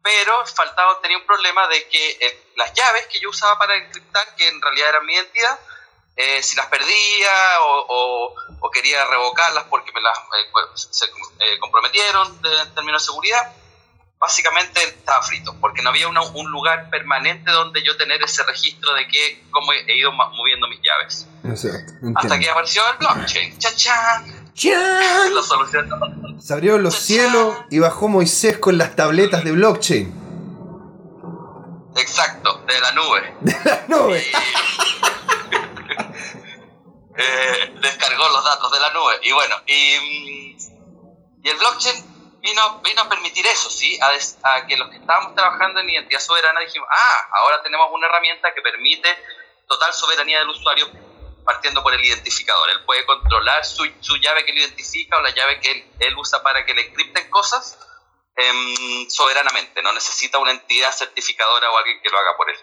[0.02, 4.34] pero faltaba, tenía un problema de que eh, las llaves que yo usaba para encriptar,
[4.36, 5.58] que en realidad eran mi identidad,
[6.20, 7.30] eh, si las perdía
[7.62, 8.34] o,
[8.72, 11.06] quería revocarlas porque me las eh, pues, se
[11.38, 13.52] eh, comprometieron en términos de seguridad,
[14.20, 18.92] básicamente estaba frito, porque no había una- un lugar permanente donde yo tener ese registro
[18.94, 21.26] de que cómo he ido moviendo mis llaves.
[21.44, 21.92] Exacto.
[22.16, 23.58] Hasta que apareció el blockchain.
[23.58, 24.34] ¡Chachán!
[25.34, 25.88] La solución.
[26.40, 30.12] Se abrieron los cielos y bajó Moisés con las tabletas de blockchain.
[31.96, 33.34] Exacto, de la nube.
[33.64, 34.24] La nube.
[37.16, 39.12] Eh, descargó los datos de la nube.
[39.24, 40.56] Y bueno, y,
[41.42, 42.04] y el blockchain
[42.40, 43.98] vino, vino a permitir eso, ¿sí?
[44.00, 47.88] A, des- a que los que estábamos trabajando en identidad soberana dijimos, ah, ahora tenemos
[47.92, 49.08] una herramienta que permite
[49.66, 50.88] total soberanía del usuario
[51.44, 52.68] partiendo por el identificador.
[52.70, 56.16] Él puede controlar su, su llave que lo identifica o la llave que él, él
[56.18, 57.78] usa para que le encripten cosas
[58.36, 59.82] em, soberanamente.
[59.82, 62.56] No necesita una entidad certificadora o alguien que lo haga por él.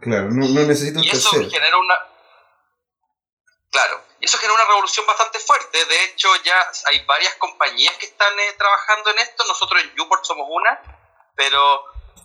[0.00, 1.94] Claro, no, no necesito un Y eso genera una.
[3.70, 5.84] Claro, eso genera una revolución bastante fuerte.
[5.84, 9.44] De hecho, ya hay varias compañías que están eh, trabajando en esto.
[9.46, 10.80] Nosotros en Uport somos una,
[11.36, 11.84] pero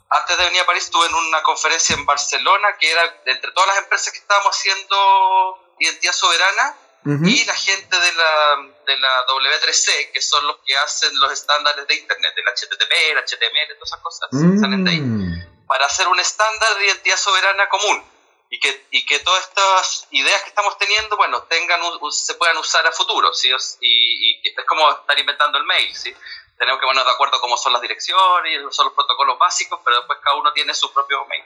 [0.10, 3.68] antes de venir a París estuve en una conferencia en Barcelona que era entre todas
[3.68, 7.26] las empresas que estábamos haciendo identidad soberana Ujú.
[7.26, 8.56] y la gente de la,
[8.86, 13.18] de la W3C, que son los que hacen los estándares de Internet, el HTTP, el
[13.18, 15.66] HTML, todas esas cosas, salen de ahí Mm.
[15.68, 18.04] para hacer un estándar de identidad soberana común.
[18.50, 21.82] Y que, y que todas estas ideas que estamos teniendo, bueno, tengan
[22.12, 23.50] se puedan usar a futuro, ¿sí?
[23.82, 26.16] Y, y, es como estar inventando el mail, ¿sí?
[26.58, 30.20] Tenemos que ponernos de acuerdo cómo son las direcciones, son los protocolos básicos, pero después
[30.24, 31.44] cada uno tiene su propio mail.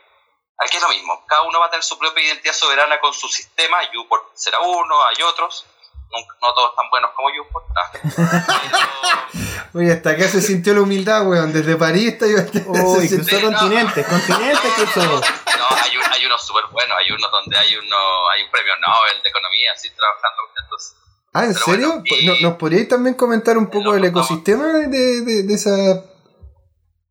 [0.58, 3.28] Aquí es lo mismo, cada uno va a tener su propia identidad soberana con su
[3.28, 5.66] sistema, YouPort será uno, hay otros,
[6.12, 7.66] no, todos tan buenos como YouPort.
[7.76, 9.28] Ah.
[9.74, 12.38] Oye, hasta acá se sintió la humildad, weón, desde París está yo.
[12.68, 15.02] Uy, cruzó continentes, continentes cruzó.
[15.02, 19.22] No, hay, hay unos súper buenos, hay unos donde hay, uno, hay un premio Nobel
[19.24, 20.42] de Economía, así trabajando.
[20.64, 20.96] Entonces,
[21.34, 22.04] ah, ¿en serio?
[22.42, 25.72] ¿Nos podríais también comentar un poco del ecosistema de, de, de esa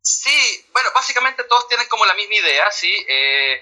[0.01, 2.91] Sí, bueno, básicamente todos tienen como la misma idea, ¿sí?
[3.07, 3.61] Eh,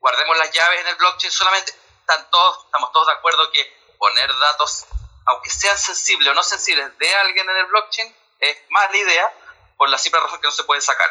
[0.00, 3.60] guardemos las llaves en el blockchain, solamente están todos, estamos todos de acuerdo que
[4.04, 4.84] poner datos,
[5.24, 9.32] aunque sean sensibles o no sensibles, de alguien en el blockchain es mala idea
[9.78, 11.08] por la simple razón que no se pueden sacar.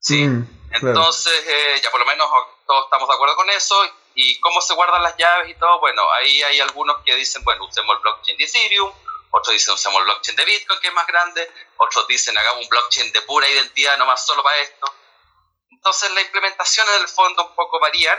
[0.00, 0.26] ¿Sí?
[0.26, 2.26] Mm, Entonces, eh, ya por lo menos
[2.66, 3.74] todos estamos de acuerdo con eso.
[4.14, 5.80] ¿Y cómo se guardan las llaves y todo?
[5.80, 8.92] Bueno, ahí hay algunos que dicen, bueno, usemos el blockchain de Ethereum,
[9.30, 12.68] otros dicen usemos el blockchain de Bitcoin, que es más grande, otros dicen hagamos un
[12.70, 14.90] blockchain de pura identidad, no más solo para esto.
[15.70, 18.18] Entonces la implementación en el fondo un poco varían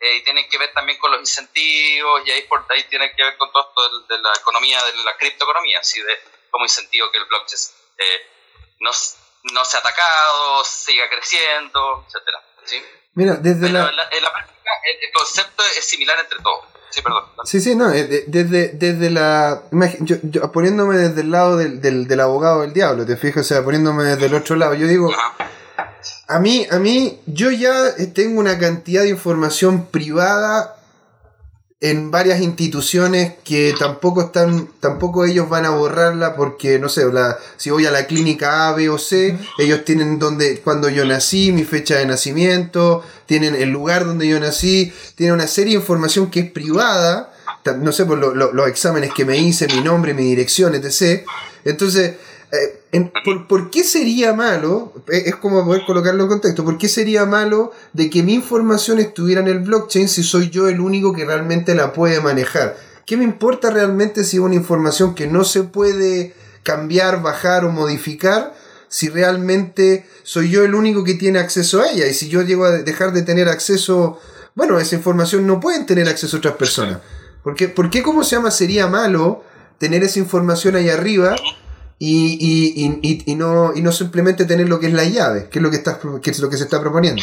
[0.00, 3.22] eh, y tienen que ver también con los incentivos y ahí por ahí tiene que
[3.22, 6.18] ver con todo esto de, la economía, de la criptoeconomía, así de
[6.50, 7.60] como incentivo que el blockchain
[7.98, 8.26] eh,
[8.80, 8.90] no,
[9.52, 12.42] no sea atacado, siga creciendo, etcétera.
[12.64, 12.82] ¿sí?
[13.14, 13.90] Mira, desde la...
[14.10, 14.70] En la práctica
[15.02, 16.64] el concepto es similar entre todos.
[16.90, 17.24] Sí, perdón.
[17.44, 19.62] Sí, sí, no, eh, desde, desde la...
[20.00, 23.62] Yo, poniéndome desde el lado del, del, del, abogado del diablo, te fijas, o sea,
[23.62, 25.12] poniéndome desde el otro lado, yo digo...
[26.30, 30.76] A mí, a mí, yo ya tengo una cantidad de información privada
[31.80, 37.36] en varias instituciones que tampoco están, tampoco ellos van a borrarla porque, no sé, la,
[37.56, 41.50] si voy a la clínica A, B o C, ellos tienen donde, cuando yo nací,
[41.50, 46.30] mi fecha de nacimiento, tienen el lugar donde yo nací, tienen una serie de información
[46.30, 47.32] que es privada,
[47.80, 51.26] no sé, por los exámenes que me hice, mi nombre, mi dirección, etc.
[51.64, 52.12] Entonces,
[52.52, 53.10] eh,
[53.48, 54.92] por, qué sería malo?
[55.08, 56.64] Eh, es como poder colocarlo en contexto.
[56.64, 60.68] ¿Por qué sería malo de que mi información estuviera en el blockchain si soy yo
[60.68, 62.76] el único que realmente la puede manejar?
[63.06, 67.70] ¿Qué me importa realmente si es una información que no se puede cambiar, bajar o
[67.70, 68.54] modificar?
[68.88, 72.08] Si realmente soy yo el único que tiene acceso a ella.
[72.08, 74.18] Y si yo llego a dejar de tener acceso,
[74.56, 76.98] bueno, esa información no pueden tener acceso otras personas.
[77.44, 78.50] ¿Por qué, ¿Por qué cómo se llama?
[78.50, 79.44] Sería malo
[79.78, 81.36] tener esa información ahí arriba
[82.02, 85.58] y, y, y, y, no, y no simplemente tener lo que es la llave, que
[85.58, 87.22] es lo que, está, que es lo que se está proponiendo.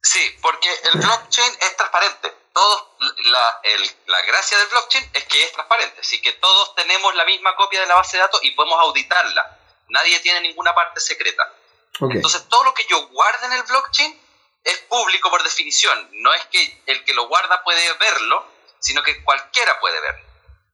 [0.00, 2.32] Sí, porque el blockchain es transparente.
[2.54, 7.12] Todos, la, el, la gracia del blockchain es que es transparente, así que todos tenemos
[7.16, 9.58] la misma copia de la base de datos y podemos auditarla.
[9.88, 11.52] Nadie tiene ninguna parte secreta.
[12.00, 14.20] Entonces, todo lo que yo guarde en el blockchain
[14.62, 16.10] es público por definición.
[16.12, 18.46] No es que el que lo guarda puede verlo,
[18.78, 20.30] sino que cualquiera puede verlo.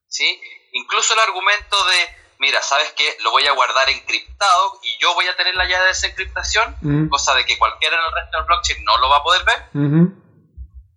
[0.06, 0.38] ¿sí?
[0.72, 3.16] Incluso el argumento de mira, ¿sabes qué?
[3.22, 7.08] Lo voy a guardar encriptado y yo voy a tener la llave de desencriptación, mm.
[7.08, 9.62] cosa de que cualquiera en el resto del blockchain no lo va a poder ver.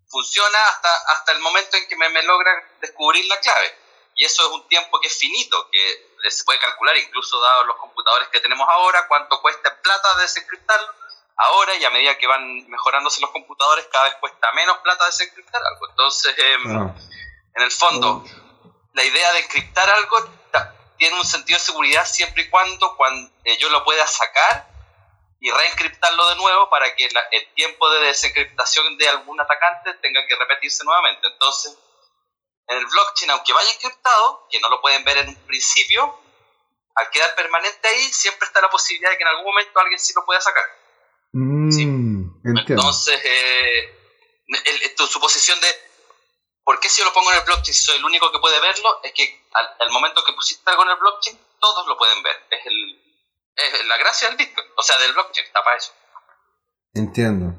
[0.07, 3.75] Funciona hasta, hasta el momento en que me, me logran descubrir la clave.
[4.15, 7.77] Y eso es un tiempo que es finito, que se puede calcular, incluso dados los
[7.77, 10.93] computadores que tenemos ahora, cuánto cuesta en plata desencriptarlo.
[11.37, 15.61] Ahora, y a medida que van mejorándose los computadores, cada vez cuesta menos plata desencriptar
[15.63, 15.89] algo.
[15.89, 16.95] Entonces, em, ah.
[17.55, 18.69] en el fondo, oh.
[18.93, 20.17] la idea de encriptar algo
[20.99, 24.69] tiene un sentido de seguridad siempre y cuando, cuando eh, yo lo pueda sacar
[25.39, 30.35] y reencriptarlo de nuevo para que el tiempo de desencriptación de algún atacante tenga que
[30.35, 31.27] repetirse nuevamente.
[31.27, 31.77] Entonces,
[32.67, 36.19] en el blockchain, aunque vaya encriptado, que no lo pueden ver en un principio,
[36.95, 40.11] al quedar permanente ahí, siempre está la posibilidad de que en algún momento alguien sí
[40.13, 40.65] lo pueda sacar.
[41.31, 41.69] Mm,
[42.43, 43.95] Entonces, eh,
[45.07, 45.88] su posición de
[46.69, 48.61] ¿Por qué si yo lo pongo en el blockchain, si soy el único que puede
[48.61, 49.01] verlo?
[49.03, 52.35] Es que al, momento que pusiste algo en el blockchain, todos lo pueden ver.
[52.51, 55.93] Es, el, la gracia del Bitcoin, o sea, del blockchain, está para eso.
[56.93, 57.55] Entiendo.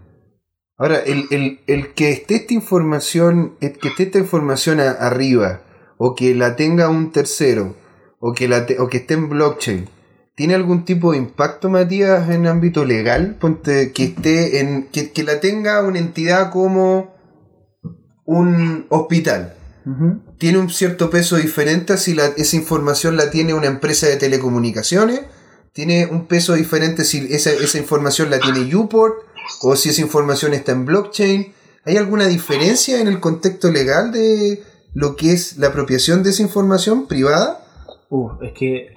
[0.79, 5.62] Ahora, el, que esté esta información, que esté esta información arriba,
[5.99, 7.75] o que la tenga un tercero,
[8.20, 9.90] o que, la o que esté en blockchain,
[10.37, 13.38] ¿tiene algún tipo de impacto, Matías, en ámbito legal?
[13.40, 17.18] Ponte, que esté en, que, que la tenga una entidad como
[18.31, 19.55] un hospital.
[20.38, 25.23] Tiene un cierto peso diferente si la, esa información la tiene una empresa de telecomunicaciones.
[25.73, 29.14] Tiene un peso diferente si esa, esa información la tiene Uport
[29.62, 31.53] o si esa información está en blockchain.
[31.85, 34.62] ¿Hay alguna diferencia en el contexto legal de
[34.95, 37.64] lo que es la apropiación de esa información privada?
[38.11, 38.95] Uh, es que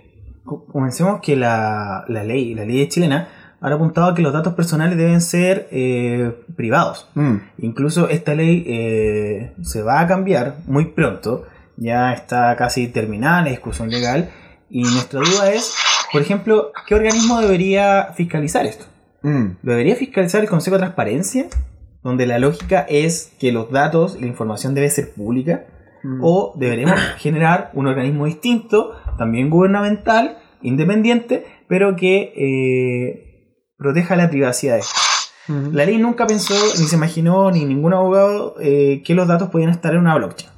[0.71, 4.97] comencemos que la, la ley, la ley chilena han apuntado a que los datos personales
[4.97, 7.09] deben ser eh, privados.
[7.15, 7.35] Mm.
[7.59, 11.45] Incluso esta ley eh, se va a cambiar muy pronto,
[11.77, 14.29] ya está casi terminada la discusión legal,
[14.69, 15.73] y nuestra duda es,
[16.11, 18.83] por ejemplo, ¿qué organismo debería fiscalizar esto?
[19.21, 19.51] Mm.
[19.63, 21.47] ¿Lo debería fiscalizar el Consejo de Transparencia?
[22.03, 25.67] Donde la lógica es que los datos y la información debe ser pública.
[26.03, 26.19] Mm.
[26.21, 33.32] O deberemos generar un organismo distinto, también gubernamental, independiente, pero que eh,
[33.77, 34.75] proteja la privacidad.
[34.75, 34.99] de esto.
[35.47, 35.73] Mm.
[35.75, 39.69] La ley nunca pensó, ni se imaginó, ni ningún abogado, eh, que los datos podían
[39.71, 40.51] estar en una blockchain.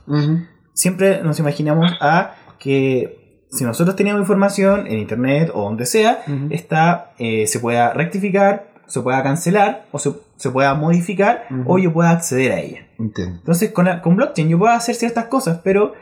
[0.73, 7.13] Siempre nos imaginamos a que si nosotros teníamos información en internet o donde sea, esta
[7.17, 12.12] eh, se pueda rectificar, se pueda cancelar o se, se pueda modificar o yo pueda
[12.12, 12.88] acceder a ella.
[12.99, 13.38] Entiendo.
[13.39, 15.93] Entonces con, la- con blockchain yo puedo hacer ciertas cosas, pero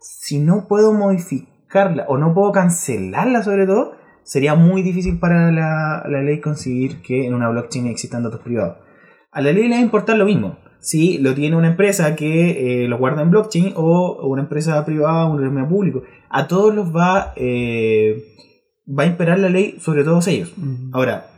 [0.00, 6.04] si no puedo modificarla o no puedo cancelarla sobre todo, sería muy difícil para la,
[6.08, 8.78] la ley conseguir que en una blockchain existan datos privados.
[9.30, 10.58] A la ley le va a importar lo mismo.
[10.80, 15.26] Si lo tiene una empresa que eh, lo guarda en blockchain o una empresa privada,
[15.26, 18.24] un organismo público, a todos los va, eh,
[18.86, 20.52] va a imperar la ley sobre todos ellos.
[20.92, 21.30] Ahora,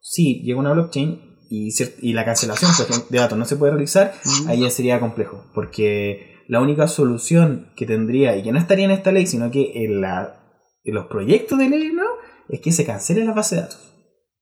[0.00, 4.12] si llega una blockchain y, y la cancelación ejemplo, de datos no se puede realizar,
[4.46, 5.44] ahí ya sería complejo.
[5.52, 9.84] Porque la única solución que tendría, y que no estaría en esta ley, sino que
[9.84, 10.36] en, la,
[10.84, 12.04] en los proyectos de ley, ¿no?
[12.52, 13.94] Es que se cancele la base de datos.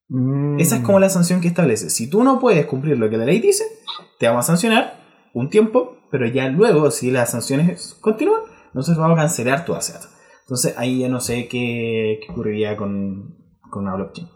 [0.09, 0.59] Mm.
[0.59, 1.88] Esa es como la sanción que establece.
[1.88, 3.64] Si tú no puedes cumplir lo que la ley dice,
[4.18, 5.01] te vamos a sancionar
[5.33, 8.42] un tiempo, pero ya luego, si las sanciones continúan,
[8.75, 10.12] nosotros vamos a cancelar tu base de datos.
[10.42, 13.37] Entonces ahí ya no sé qué, qué ocurriría con,
[13.70, 14.29] con una blockchain.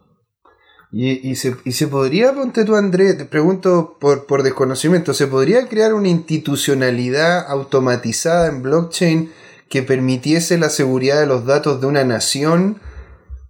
[0.92, 5.26] Y, y se, y se podría, ponte tú Andrés, te pregunto por, por desconocimiento, ¿se
[5.26, 9.32] podría crear una institucionalidad automatizada en blockchain
[9.68, 12.78] que permitiese la seguridad de los datos de una nación?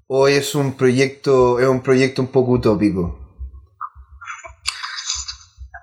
[0.06, 3.18] ¿O es un proyecto, es un proyecto un poco utópico?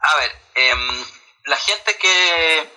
[0.02, 1.06] A ver, em,
[1.46, 2.70] la gente que,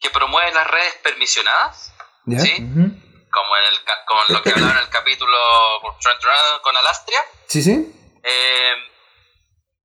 [0.00, 1.92] que promueve las redes permisionadas,
[2.24, 2.40] ¿Ya?
[2.40, 2.52] ¿sí?
[2.54, 2.90] Ujú.
[3.30, 5.36] como en el, como en lo que hablaba en el capítulo
[6.62, 7.92] con Alastria, ¿Sí, sí?
[8.24, 8.74] eh,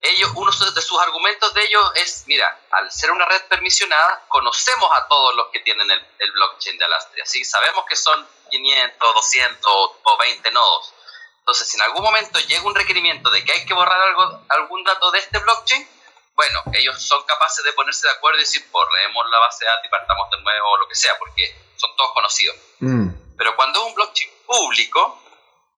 [0.01, 4.89] ellos, uno de sus argumentos de ellos es, mira, al ser una red permisionada, conocemos
[4.95, 7.45] a todos los que tienen el, el blockchain de Alastria, ¿sí?
[7.45, 10.93] Sabemos que son 500, 200 o 20 nodos.
[11.39, 14.83] Entonces, si en algún momento llega un requerimiento de que hay que borrar algo, algún
[14.83, 15.87] dato de este blockchain,
[16.35, 19.85] bueno, ellos son capaces de ponerse de acuerdo y decir, borremos la base de datos
[19.85, 22.55] y partamos de nuevo o lo que sea, porque son todos conocidos.
[22.79, 23.09] Mm.
[23.37, 25.21] Pero cuando es un blockchain público,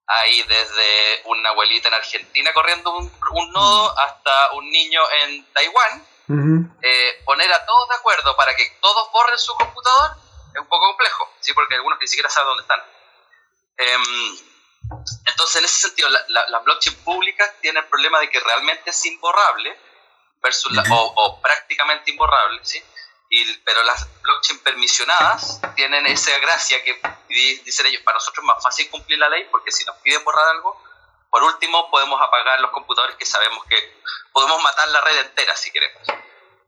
[0.05, 6.07] hay desde una abuelita en Argentina corriendo un, un nodo hasta un niño en Taiwán,
[6.81, 10.12] eh, poner a todos de acuerdo para que todos borren su computador
[10.53, 11.53] es un poco complejo, ¿sí?
[11.53, 12.83] porque algunos ni siquiera saben dónde están.
[13.77, 14.37] Em,
[15.25, 18.89] entonces, en ese sentido, la- la- las blockchain públicas tienen el problema de que realmente
[18.89, 19.77] es imborrable,
[20.41, 22.83] versus la- o, o prácticamente imborrable, ¿sí?
[23.29, 28.47] Y, pero las blockchain permisionadas tienen esa gracia que di- dicen ellos, para nosotros es
[28.47, 30.79] más fácil cumplir la ley, porque si nos piden borrar algo,
[31.29, 35.71] por último podemos apagar los computadores que sabemos que podemos matar la red entera si
[35.71, 36.03] queremos.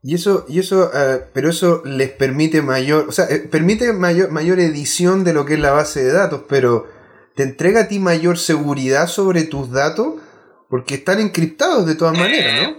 [0.07, 4.29] Y eso, y eso, ah, pero eso les permite mayor, o sea, eh, permite mayor,
[4.29, 6.87] mayor edición de lo que es la base de datos, pero
[7.35, 10.21] ¿te entrega a ti mayor seguridad sobre tus datos?
[10.69, 12.77] Porque están encriptados de todas maneras, ¿no?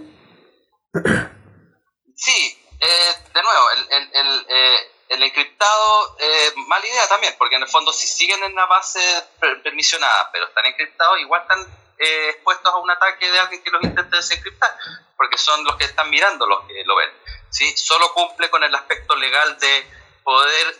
[2.15, 4.75] Sí, eh, de nuevo, el, el, el, eh,
[5.09, 8.99] el encriptado, eh, mala idea también, porque en el fondo si siguen en la base
[9.41, 11.59] per- permisionada, pero están encriptados, igual están
[11.97, 14.75] eh, expuestos a un ataque de alguien que los intente desencriptar,
[15.15, 17.09] porque son los que están mirando los que lo ven.
[17.49, 17.65] ¿sí?
[17.75, 19.83] Solo cumple con el aspecto legal de
[20.23, 20.75] poder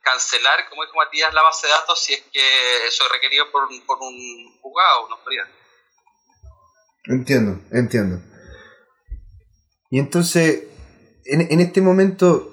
[0.00, 3.68] cancelar, como dijo Matías, la base de datos si es que eso es requerido por,
[3.86, 5.46] por un juzgado, una autoridad.
[7.04, 8.22] Entiendo, entiendo.
[9.90, 10.64] Y entonces,
[11.24, 12.52] en, en este momento,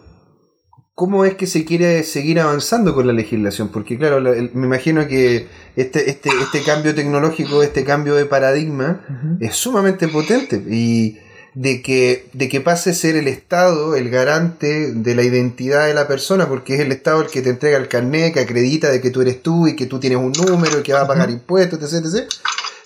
[0.94, 3.72] ¿cómo es que se quiere seguir avanzando con la legislación?
[3.72, 5.48] Porque claro, me imagino que
[5.82, 11.20] este, este, este cambio tecnológico, este cambio de paradigma, es sumamente potente y
[11.54, 15.94] de que, de que pase a ser el Estado el garante de la identidad de
[15.94, 19.00] la persona, porque es el Estado el que te entrega el carnet, que acredita de
[19.00, 21.30] que tú eres tú y que tú tienes un número y que va a pagar
[21.30, 22.30] impuestos, etc, etc,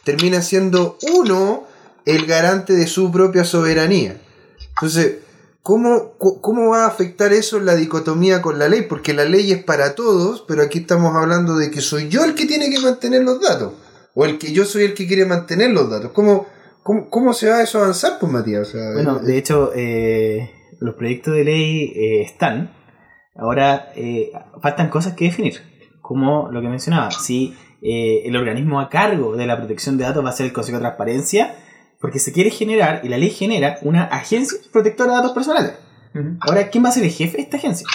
[0.04, 1.66] termina siendo uno
[2.06, 4.18] el garante de su propia soberanía.
[4.76, 5.16] Entonces,
[5.64, 8.84] ¿cómo, ¿cómo va a afectar eso la dicotomía con la ley?
[8.84, 12.36] Porque la ley es para todos, pero aquí estamos hablando de que soy yo el
[12.36, 13.74] que tiene que mantener los datos.
[14.14, 16.12] O el que yo soy el que quiere mantener los datos.
[16.12, 16.46] ¿Cómo,
[16.84, 18.68] cómo, cómo se va eso a avanzar, pues, Matías?
[18.68, 22.72] O sea, Bueno, eh, de hecho, eh, los proyectos de ley eh, están.
[23.36, 25.56] Ahora eh, faltan cosas que definir.
[26.02, 30.24] Como lo que mencionaba, si eh, el organismo a cargo de la protección de datos
[30.24, 31.56] va a ser el Consejo de Transparencia,
[32.04, 35.72] porque se quiere generar, y la ley genera, una agencia protectora de datos personales.
[36.42, 37.88] Ahora, ¿quién va a ser el jefe de esta agencia?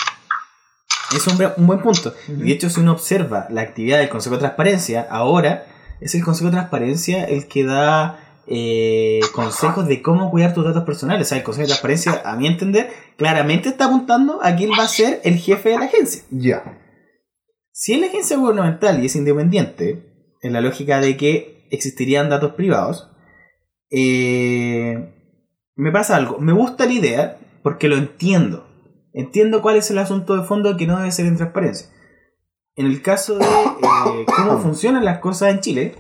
[1.15, 2.15] Es un, un buen punto.
[2.27, 5.67] Y de hecho, si uno observa la actividad del Consejo de Transparencia, ahora
[6.01, 10.85] es el Consejo de Transparencia el que da eh, consejos de cómo cuidar tus datos
[10.85, 11.27] personales.
[11.27, 14.85] O sea, el Consejo de Transparencia, a mi entender, claramente está apuntando a quién va
[14.85, 16.23] a ser el jefe de la agencia.
[16.31, 16.79] Ya.
[17.73, 22.55] Si es la agencia gubernamental y es independiente, en la lógica de que existirían datos
[22.55, 23.11] privados,
[23.91, 25.15] eh,
[25.77, 26.39] me pasa algo.
[26.39, 28.67] Me gusta la idea porque lo entiendo.
[29.13, 31.89] Entiendo cuál es el asunto de fondo que no debe ser en transparencia.
[32.77, 35.95] En el caso de eh, cómo funcionan las cosas en Chile,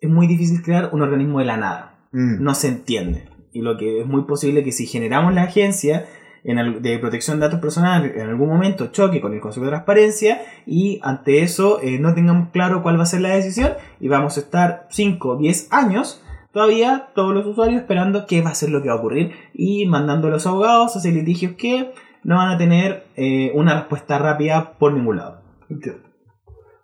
[0.00, 2.08] es muy difícil crear un organismo de la nada.
[2.12, 2.42] Mm.
[2.42, 3.28] No se entiende.
[3.52, 6.06] Y lo que es muy posible que si generamos la agencia
[6.44, 9.72] en el- de protección de datos personales en algún momento choque con el Consejo de
[9.72, 14.08] Transparencia y ante eso eh, no tengamos claro cuál va a ser la decisión y
[14.08, 16.22] vamos a estar 5 o 10 años
[16.58, 19.86] todavía todos los usuarios esperando qué va a ser lo que va a ocurrir y
[19.86, 21.92] mandando a los abogados a hacer litigios que
[22.24, 25.40] no van a tener eh, una respuesta rápida por ningún lado.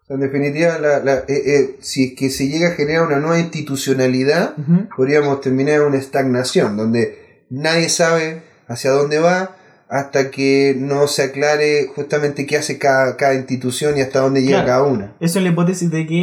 [0.09, 3.41] En definitiva, la, la- eh, eh, si es que se llega a generar una nueva
[3.41, 4.55] institucionalidad,
[4.97, 9.57] podríamos terminar en una estagnación, donde nadie sabe hacia dónde va
[9.89, 14.65] hasta que no se aclare justamente qué hace cada, cada institución y hasta dónde llega
[14.65, 14.67] Claro.
[14.67, 15.17] cada una.
[15.21, 16.23] Eso es la hipótesis de que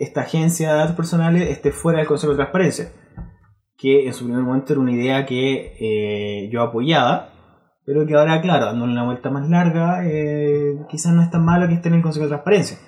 [0.00, 2.92] esta agencia de datos personales esté fuera del Consejo de Transparencia.
[3.76, 7.30] Que en su primer momento era una idea que eh, yo apoyaba,
[7.84, 11.66] pero que ahora, claro, dándole una vuelta más larga, eh, quizás no es tan malo
[11.68, 12.78] que esté en el Consejo de Transparencia.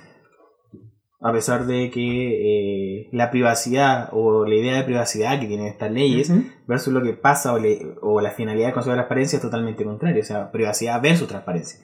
[1.20, 5.90] A pesar de que eh, la privacidad o la idea de privacidad que tienen estas
[5.90, 6.30] leyes
[6.68, 9.82] versus lo que pasa o, le- o la finalidad del Consejo de Transparencia es totalmente
[9.84, 10.22] contrario.
[10.22, 11.80] O sea, privacidad versus transparencia.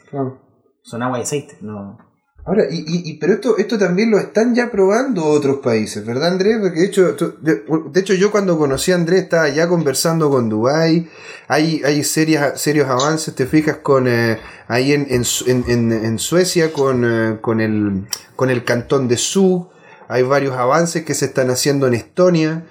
[0.82, 1.98] Son agua y aceite, no.
[2.44, 6.32] Ahora, y, y, y- pero esto, esto también lo están ya probando otros países, ¿verdad
[6.32, 6.58] Andrés?
[6.60, 11.08] Porque de hecho, de, hecho yo cuando conocí a Andrés estaba ya conversando con Dubai,
[11.46, 16.72] hay, hay serias, serios avances, te fijas con eh, ahí en, en- en- en Suecia
[16.72, 19.70] con, eh, con, el, con el cantón de Zug,
[20.08, 22.64] hay varios avances que se están haciendo en Estonia,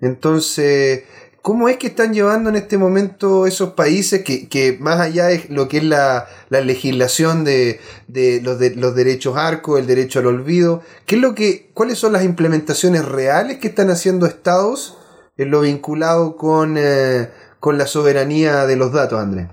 [0.00, 1.02] entonces...
[1.46, 5.46] ¿Cómo es que están llevando en este momento esos países que, que más allá de
[5.48, 10.18] lo que es la, la legislación de, de los, de los derechos arco, el derecho
[10.18, 14.98] al olvido, ¿qué es lo que, cuáles son las implementaciones reales que están haciendo estados
[15.36, 17.30] en lo vinculado con, eh,
[17.60, 19.46] con la soberanía de los datos, Andrés?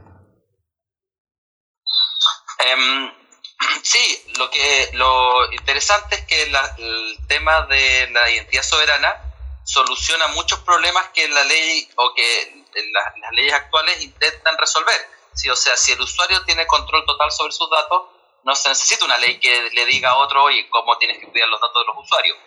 [2.57, 3.11] Em,
[3.83, 3.99] sí,
[4.39, 9.32] lo que lo interesante es que el tema de la identidad soberana
[9.63, 15.09] soluciona muchos problemas que la ley o que la- las leyes actuales intentan resolver.
[15.33, 18.09] Sí, o sea, si el usuario tiene control total sobre sus datos,
[18.43, 21.47] no se necesita una ley que le diga a otro y cómo tienes que cuidar
[21.49, 22.37] los datos de los usuarios,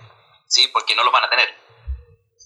[0.47, 1.67] sí, porque no los van a tener.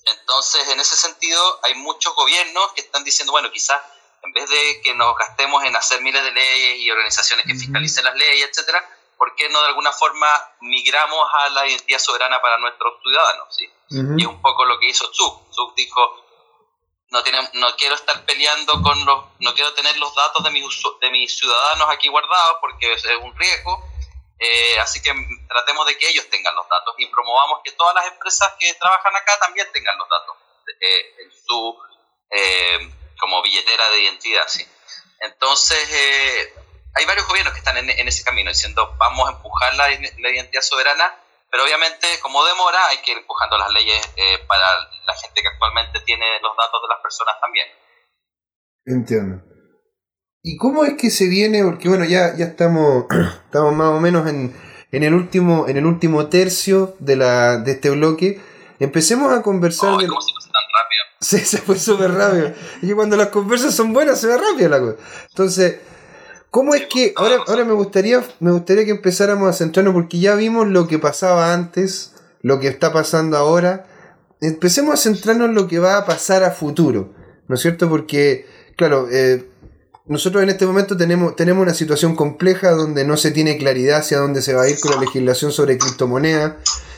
[0.07, 3.81] Entonces, en ese sentido, hay muchos gobiernos que están diciendo, bueno, quizás
[4.23, 8.05] en vez de que nos gastemos en hacer miles de leyes y organizaciones que fiscalicen
[8.05, 8.87] las leyes, etcétera,
[9.21, 10.27] ¿por qué no de alguna forma
[10.63, 13.55] migramos a la identidad soberana para nuestros ciudadanos?
[13.55, 13.71] ¿sí?
[14.17, 15.53] Y es un poco lo que hizo Zug.
[15.53, 16.25] Zug dijo,
[17.11, 20.65] no, tiene, no quiero estar peleando con los, no quiero tener los datos de mis,
[21.03, 23.85] de mis ciudadanos aquí guardados porque es un riesgo,
[24.39, 25.13] eh, así que
[25.51, 29.15] tratemos de que ellos tengan los datos y promovamos que todas las empresas que trabajan
[29.17, 30.37] acá también tengan los datos
[30.81, 31.79] eh, en su
[32.31, 34.67] eh, como billetera de identidad, sí.
[35.21, 36.55] Entonces, eh,
[36.95, 40.31] hay varios gobiernos que están en, en ese camino diciendo vamos a empujar la, la
[40.31, 41.05] identidad soberana,
[41.51, 44.65] pero obviamente como demora hay que ir empujando las leyes eh, para
[45.07, 47.67] la gente que actualmente tiene los datos de las personas también.
[48.87, 49.43] Entiendo.
[50.43, 51.63] ¿Y cómo es que se viene?
[51.65, 53.05] Porque bueno, ya, ya estamos,
[53.45, 54.57] estamos más o menos en,
[54.91, 58.41] en el último, en el último tercio de la, de este bloque.
[58.79, 61.01] Empecemos a conversar de- ¿Cómo se pasa tan rápido?
[61.23, 62.55] Sí, se fue súper rápido.
[62.81, 64.97] Y cuando las conversas son buenas, se va rápido la cosa.
[65.29, 65.79] Entonces,
[66.51, 70.35] ¿cómo es que ahora, ahora me gustaría me gustaría que empezáramos a centrarnos porque ya
[70.35, 73.87] vimos lo que pasaba antes, lo que está pasando ahora.
[74.41, 77.13] Empecemos a centrarnos en lo que va a pasar a futuro,
[77.47, 77.89] ¿no es cierto?
[77.91, 78.47] Porque,
[78.77, 79.47] claro, eh,
[80.07, 84.19] nosotros en este momento tenemos, tenemos una situación compleja donde no se tiene claridad hacia
[84.19, 86.55] dónde se va a ir con la legislación sobre criptomonedas.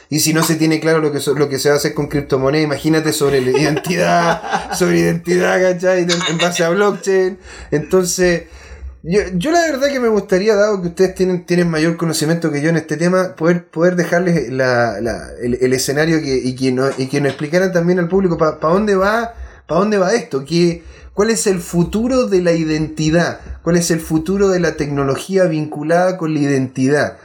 [0.09, 1.95] Y si no se tiene claro lo que, so- lo que se va a hacer
[1.95, 6.03] con criptomonedas, imagínate sobre la identidad, sobre identidad, ¿cachai?
[6.03, 7.39] En, en base a blockchain.
[7.71, 8.45] Entonces,
[9.03, 12.63] yo, yo la verdad que me gustaría, dado que ustedes tienen, tienen mayor conocimiento que
[12.63, 16.99] yo en este tema, poder, poder dejarles la, la- el, escenario que, y, que nos,
[16.99, 19.35] y que nos explicaran también al público para dónde va,
[19.69, 20.83] dónde va esto, ¿Qué,
[21.15, 26.17] cuál es el futuro de la identidad, cuál es el futuro de la tecnología vinculada
[26.17, 27.17] con la identidad.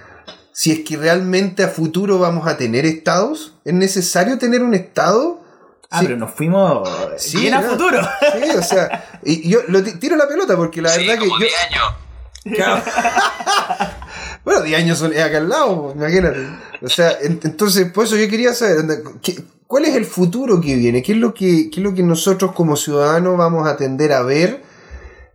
[0.52, 3.54] si es que realmente a futuro vamos a tener estados.
[3.64, 5.37] ¿Es necesario tener un estado?
[5.90, 6.06] Ah, Sí.
[6.06, 7.70] pero nos fuimos Sí, bien a ¿no?
[7.70, 8.02] futuro.
[8.42, 11.40] Sí, o sea, y yo lo tiro la pelota porque la sí, verdad que como
[11.40, 11.46] yo...
[11.46, 12.56] 10 años.
[12.56, 12.82] Claro.
[14.44, 16.40] bueno, 10 años son es acá al lado, imagínate.
[16.82, 20.62] O sea, en- entonces, por eso yo quería saber, anda, ¿qué- ¿cuál es el futuro
[20.62, 21.02] que viene?
[21.04, 24.22] ¿Qué es lo que, qué es lo que nosotros como ciudadanos vamos a tender a
[24.24, 24.62] ver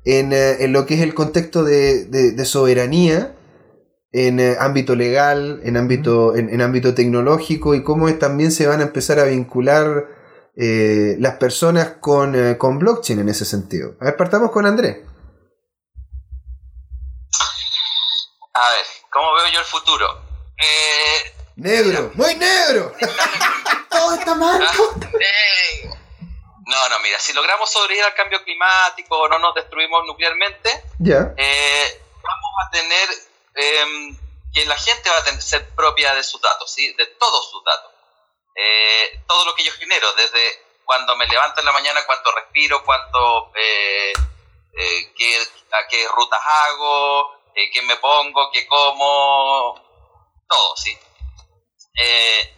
[0.04, 3.34] en, eh, en lo que es el contexto de, de- de soberanía?
[4.14, 8.66] en eh, ámbito legal, en ámbito, en, en ámbito tecnológico y cómo es- también se
[8.66, 10.06] van a empezar a vincular
[10.56, 13.94] eh, las personas con, eh, con blockchain en ese sentido.
[14.00, 14.98] A ver, partamos con Andrés.
[18.54, 20.20] A ver, ¿cómo veo yo el futuro?
[20.58, 22.92] Eh, Negro, muy negro.
[23.90, 24.62] Todo está mal.
[24.62, 25.88] eh,
[26.66, 31.34] no, no, mira, si logramos sobrevivir al cambio climático o no nos destruimos nuclearmente, Ya.
[31.36, 33.08] eh, vamos a tener
[33.54, 34.16] em,
[34.52, 36.92] que la gente va a tener, ser propia de sus datos, ¿sí?
[36.94, 37.90] de todos sus datos.
[38.54, 40.40] Eh, todo lo que yo genero, desde
[40.84, 44.12] cuando me levanto en la mañana, cuánto respiro, cuánto, eh,
[44.74, 45.38] eh, qué,
[45.72, 49.74] a qué rutas hago, eh, qué me pongo, qué como,
[50.48, 50.96] todo, ¿sí?
[51.94, 52.54] Eh,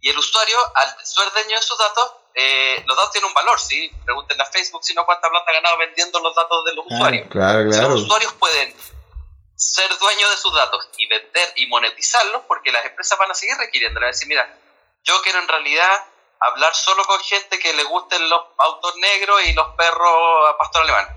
[0.00, 3.58] y el usuario, al ser dueño de sus datos, eh, los datos tienen un valor,
[3.60, 3.90] ¿sí?
[4.04, 6.96] Pregúntenle a Facebook si no cuánta plata ha ganado vendiendo los datos de los Claro.
[7.02, 7.28] usuarios.
[7.30, 7.88] Claro, claro.
[7.90, 8.74] los usuarios pueden
[9.56, 13.56] ser dueños de sus datos y vender y monetizarlos, porque las empresas van a seguir
[13.56, 14.00] requiriendo.
[14.00, 14.46] A decir, mira,
[15.06, 16.04] yo quiero en realidad
[16.40, 20.82] hablar solo con gente que le gusten los autos negros y los perros a pastor
[20.82, 21.08] alemán.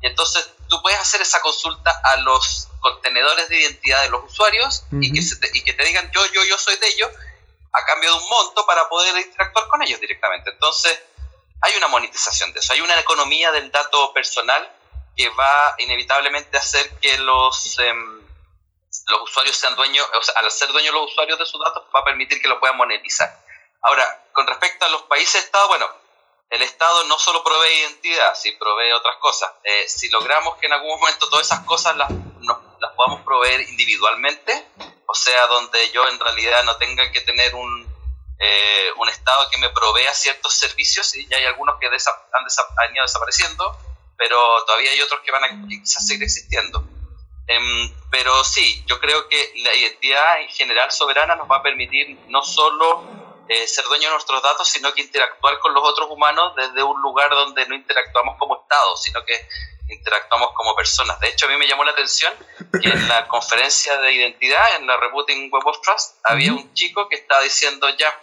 [0.00, 4.84] Y entonces tú puedes hacer esa consulta a los contenedores de identidad de los usuarios
[4.92, 7.10] y, que se te- y que te digan yo, yo, yo soy de ellos
[7.72, 10.50] a cambio de un monto para poder interactuar con ellos directamente.
[10.50, 10.98] Entonces,
[11.60, 14.70] hay una monetización de eso, hay una economía del dato personal
[15.16, 18.23] que va inevitablemente a hacer que los, em,
[19.08, 22.00] los usuarios sean dueños, o sea, al ser dueños los usuarios de sus datos, va
[22.00, 23.38] a permitir que lo puedan monetizar.
[23.82, 25.86] Ahora, con respecto a los países Estado, bueno,
[26.50, 29.50] el Estado no solo provee identidad, sí provee otras cosas.
[29.64, 33.60] Eh, si logramos que en algún momento todas esas cosas las, nos- las podamos proveer
[33.68, 34.66] individualmente,
[35.06, 37.86] o sea, donde yo en realidad no tenga que tener un,
[38.38, 42.44] eh, un Estado que me provea ciertos servicios, y ya hay algunos que desa- han,
[42.44, 43.76] desa- han ido desapareciendo,
[44.16, 46.84] pero todavía hay otros que van a quizás seguir existiendo.
[47.46, 52.18] Em, pero sí, yo creo que la identidad en general soberana nos va a permitir
[52.28, 53.04] no solo
[53.48, 57.00] eh, ser dueños de nuestros datos, sino que interactuar con los otros humanos desde un
[57.02, 59.46] lugar donde no interactuamos como Estado, sino que
[59.88, 61.20] interactuamos como personas.
[61.20, 62.32] De hecho, a mí me llamó la atención
[62.80, 67.08] que en la conferencia de identidad, en la Rebooting Web of Trust, había un chico
[67.08, 68.18] que estaba diciendo ya,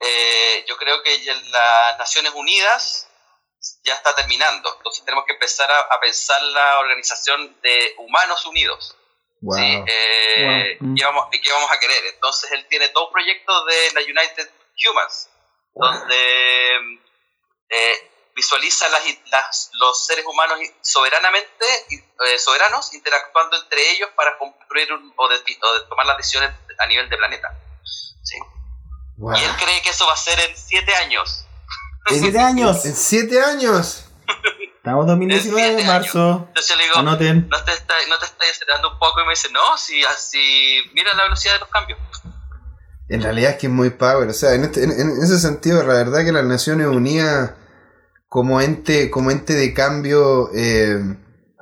[0.00, 3.10] eh, yo creo que las Naciones Unidas
[3.82, 8.96] ya está terminando, entonces tenemos que empezar a, a pensar la organización de humanos unidos.
[9.40, 9.58] Wow.
[9.58, 9.84] ¿sí?
[9.86, 10.88] Eh, Wow.
[10.90, 10.94] Mm.
[10.96, 12.04] ¿qué, vamos, y qué vamos a querer?
[12.14, 14.50] Entonces él tiene todo un proyecto de la United
[14.88, 15.28] Humans,
[15.74, 16.78] donde
[17.70, 24.92] eh, visualiza las, las- los seres humanos soberanamente, eh, soberanos, interactuando entre ellos para construir
[24.92, 27.48] un- o, de, o de tomar las decisiones a nivel de planeta.
[28.22, 28.38] ¿sí?
[29.18, 29.36] Wow.
[29.36, 31.46] Y él cree que eso va a ser en siete años.
[32.10, 32.84] En- Siete años.
[32.84, 34.04] En siete años.
[34.76, 36.44] Estamos En 2019, siete marzo.
[36.48, 37.48] Entonces le digo, Anoten.
[37.48, 39.20] ¿no te estás no te estás acelerando un poco?
[39.22, 41.98] Y me dice, no, si así, mira la velocidad de los cambios.
[43.08, 44.28] En realidad es que es muy power.
[44.28, 47.52] O sea, en, este- en- en ese sentido, la verdad que las Naciones Unidas,
[48.28, 50.98] como ente, como ente de cambio, eh,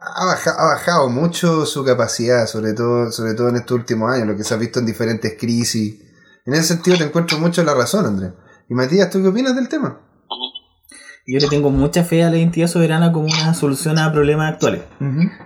[0.00, 4.26] ha, baja- ha bajado mucho su capacidad, sobre todo, sobre todo en estos últimos años,
[4.28, 6.00] lo que se ha visto en diferentes crisis.
[6.44, 8.32] En ese sentido te encuentro mucho la razón, Andrés.
[8.68, 10.00] Y Matías, ¿tú qué opinas del tema?
[11.32, 14.82] Yo le tengo mucha fe a la identidad soberana como una solución a problemas actuales.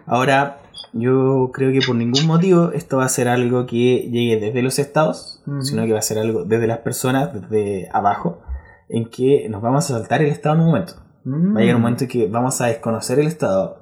[0.07, 0.61] Ahora,
[0.93, 4.79] yo creo que por ningún motivo esto va a ser algo que llegue desde los
[4.79, 8.41] estados, sino que va a ser algo desde las personas, desde abajo,
[8.89, 10.95] en que nos vamos a saltar el estado en un momento.
[11.25, 13.79] Va a llegar un momento en que vamos a desconocer el estado,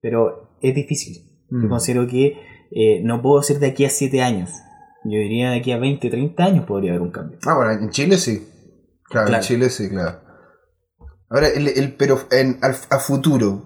[0.00, 1.16] pero es difícil.
[1.50, 2.38] Yo considero que
[2.70, 4.50] eh, no puedo ser de aquí a 7 años.
[5.04, 7.38] Yo diría de aquí a 20, 30 años podría haber un cambio.
[7.46, 8.46] Ah, bueno, en Chile sí.
[9.04, 9.42] Claro, Claro.
[9.42, 10.25] en Chile sí, claro.
[11.30, 13.62] Ahora, el, el- pero en, al- a futuro,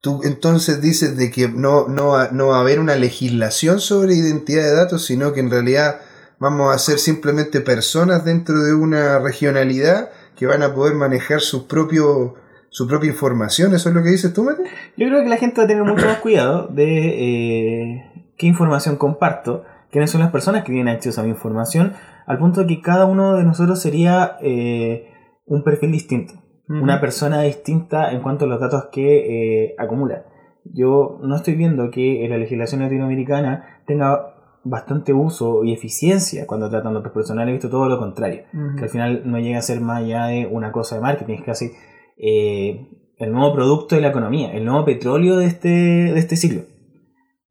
[0.00, 4.62] tú entonces dices de que no, no, no va a haber una legislación sobre identidad
[4.62, 6.00] de datos, sino que en realidad
[6.38, 11.66] vamos a ser simplemente personas dentro de una regionalidad que van a poder manejar su
[11.66, 12.34] propio
[12.68, 13.74] su propia información.
[13.74, 14.62] ¿Eso es lo que dices tú, Mate?
[14.98, 18.02] Yo creo que la gente va a tener mucho más cuidado de eh,
[18.36, 21.94] qué información comparto, quiénes son las personas que tienen acceso a mi información,
[22.26, 25.08] al punto de que cada uno de nosotros sería eh,
[25.46, 26.34] un perfil distinto,
[26.68, 30.24] una persona distinta en cuanto a los datos que eh, acumula.
[30.64, 36.92] Yo no estoy viendo que la legislación latinoamericana tenga bastante uso y eficiencia cuando tratan
[36.92, 38.42] de otros personales, he visto todo lo contrario.
[38.76, 41.44] Que al final no llega a ser más allá de una cosa de marketing, es
[41.44, 41.70] casi
[42.18, 42.88] eh,
[43.18, 46.62] el nuevo producto de la economía, el nuevo petróleo de este, de este ciclo.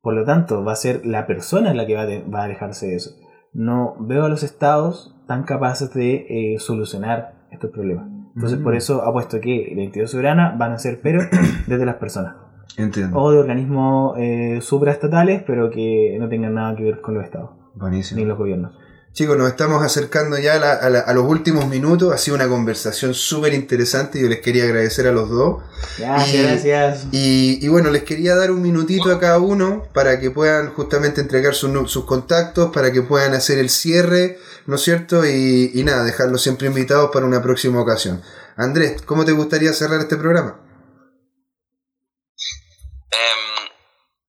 [0.01, 2.45] Por lo tanto, va a ser la persona la que va a, de- va a
[2.45, 3.11] alejarse de eso.
[3.53, 8.09] No veo a los estados tan capaces de eh, solucionar estos problemas.
[8.35, 8.63] Entonces, Mm.
[8.63, 11.21] por eso apuesto que la identidad soberana van a ser, pero
[11.67, 12.35] desde las personas.
[12.77, 13.17] Entiendo.
[13.17, 17.51] O de organismos eh, supraestatales, pero que no tengan nada que ver con los estados,
[17.75, 18.19] Buenísimo.
[18.19, 18.73] ni los gobiernos.
[19.15, 22.11] Chicos, nos estamos acercando ya a, la- a la- a los últimos minutos.
[22.13, 24.19] Ha sido una conversación súper interesante.
[24.19, 25.63] Yo les quería agradecer a los dos.
[25.97, 27.03] Gracias, Y- gracias.
[27.13, 31.21] Y, y bueno, les quería dar un minutito a cada uno para que puedan justamente
[31.21, 35.25] entregar sus nu- sus contactos, para que puedan hacer el cierre, ¿no es cierto?
[35.25, 38.21] Y, y nada, dejarlos siempre invitados para una próxima ocasión.
[38.57, 40.59] Andrés, ¿cómo te gustaría cerrar este programa?
[43.11, 43.69] Em,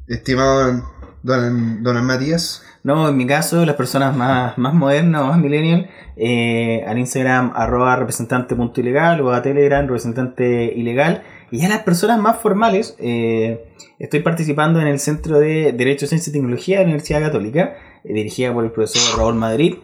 [0.08, 0.82] Estimado
[1.22, 2.62] don, don Matías.
[2.84, 7.94] No, en mi caso, las personas más, más modernas, más millennial, eh, al Instagram arroba
[7.94, 11.22] representante.ilegal o a Telegram representante ilegal.
[11.52, 13.64] Y ya las personas más formales, eh,
[14.00, 18.14] estoy participando en el Centro de Derecho, Ciencia y Tecnología de la Universidad Católica, eh,
[18.14, 19.76] dirigida por el profesor Raúl Madrid.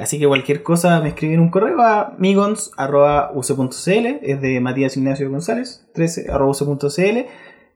[0.00, 5.86] Así que cualquier cosa me escriben un correo a migons.uc.cl, es de Matías Ignacio González,
[5.92, 7.26] 13 arroba uc.cl.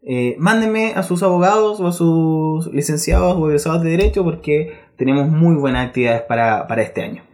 [0.02, 5.28] Eh, mándenme a sus abogados o a sus licenciados o egresados de derecho porque tenemos
[5.28, 7.24] muy buenas actividades para, para este año.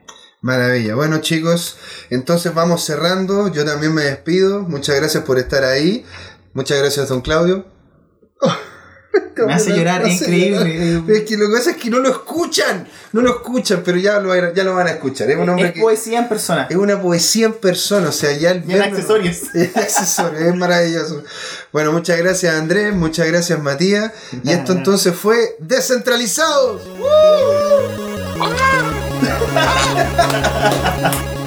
[0.40, 0.94] Maravilla.
[0.94, 1.78] Bueno, chicos,
[2.10, 3.52] entonces vamos cerrando.
[3.52, 4.62] Yo también me despido.
[4.62, 6.04] Muchas gracias por estar ahí.
[6.54, 7.66] Muchas gracias, don Claudio.
[9.46, 11.02] Me hace llorar, es increíble.
[11.08, 12.86] Es que lo que pasa es que no lo escuchan.
[13.12, 15.30] No lo escuchan, pero ya lo, ya lo van a escuchar.
[15.30, 15.80] Es un hombre Es que.
[15.80, 16.66] poesía en persona.
[16.70, 19.42] Es una poesía en persona, o sea, ya el Y en accesorios.
[19.54, 21.22] Es accesorios, es maravilloso.
[21.72, 24.12] Bueno, muchas gracias Andrés, muchas gracias Matías.
[24.42, 26.82] Y esto entonces fue Descentralizados.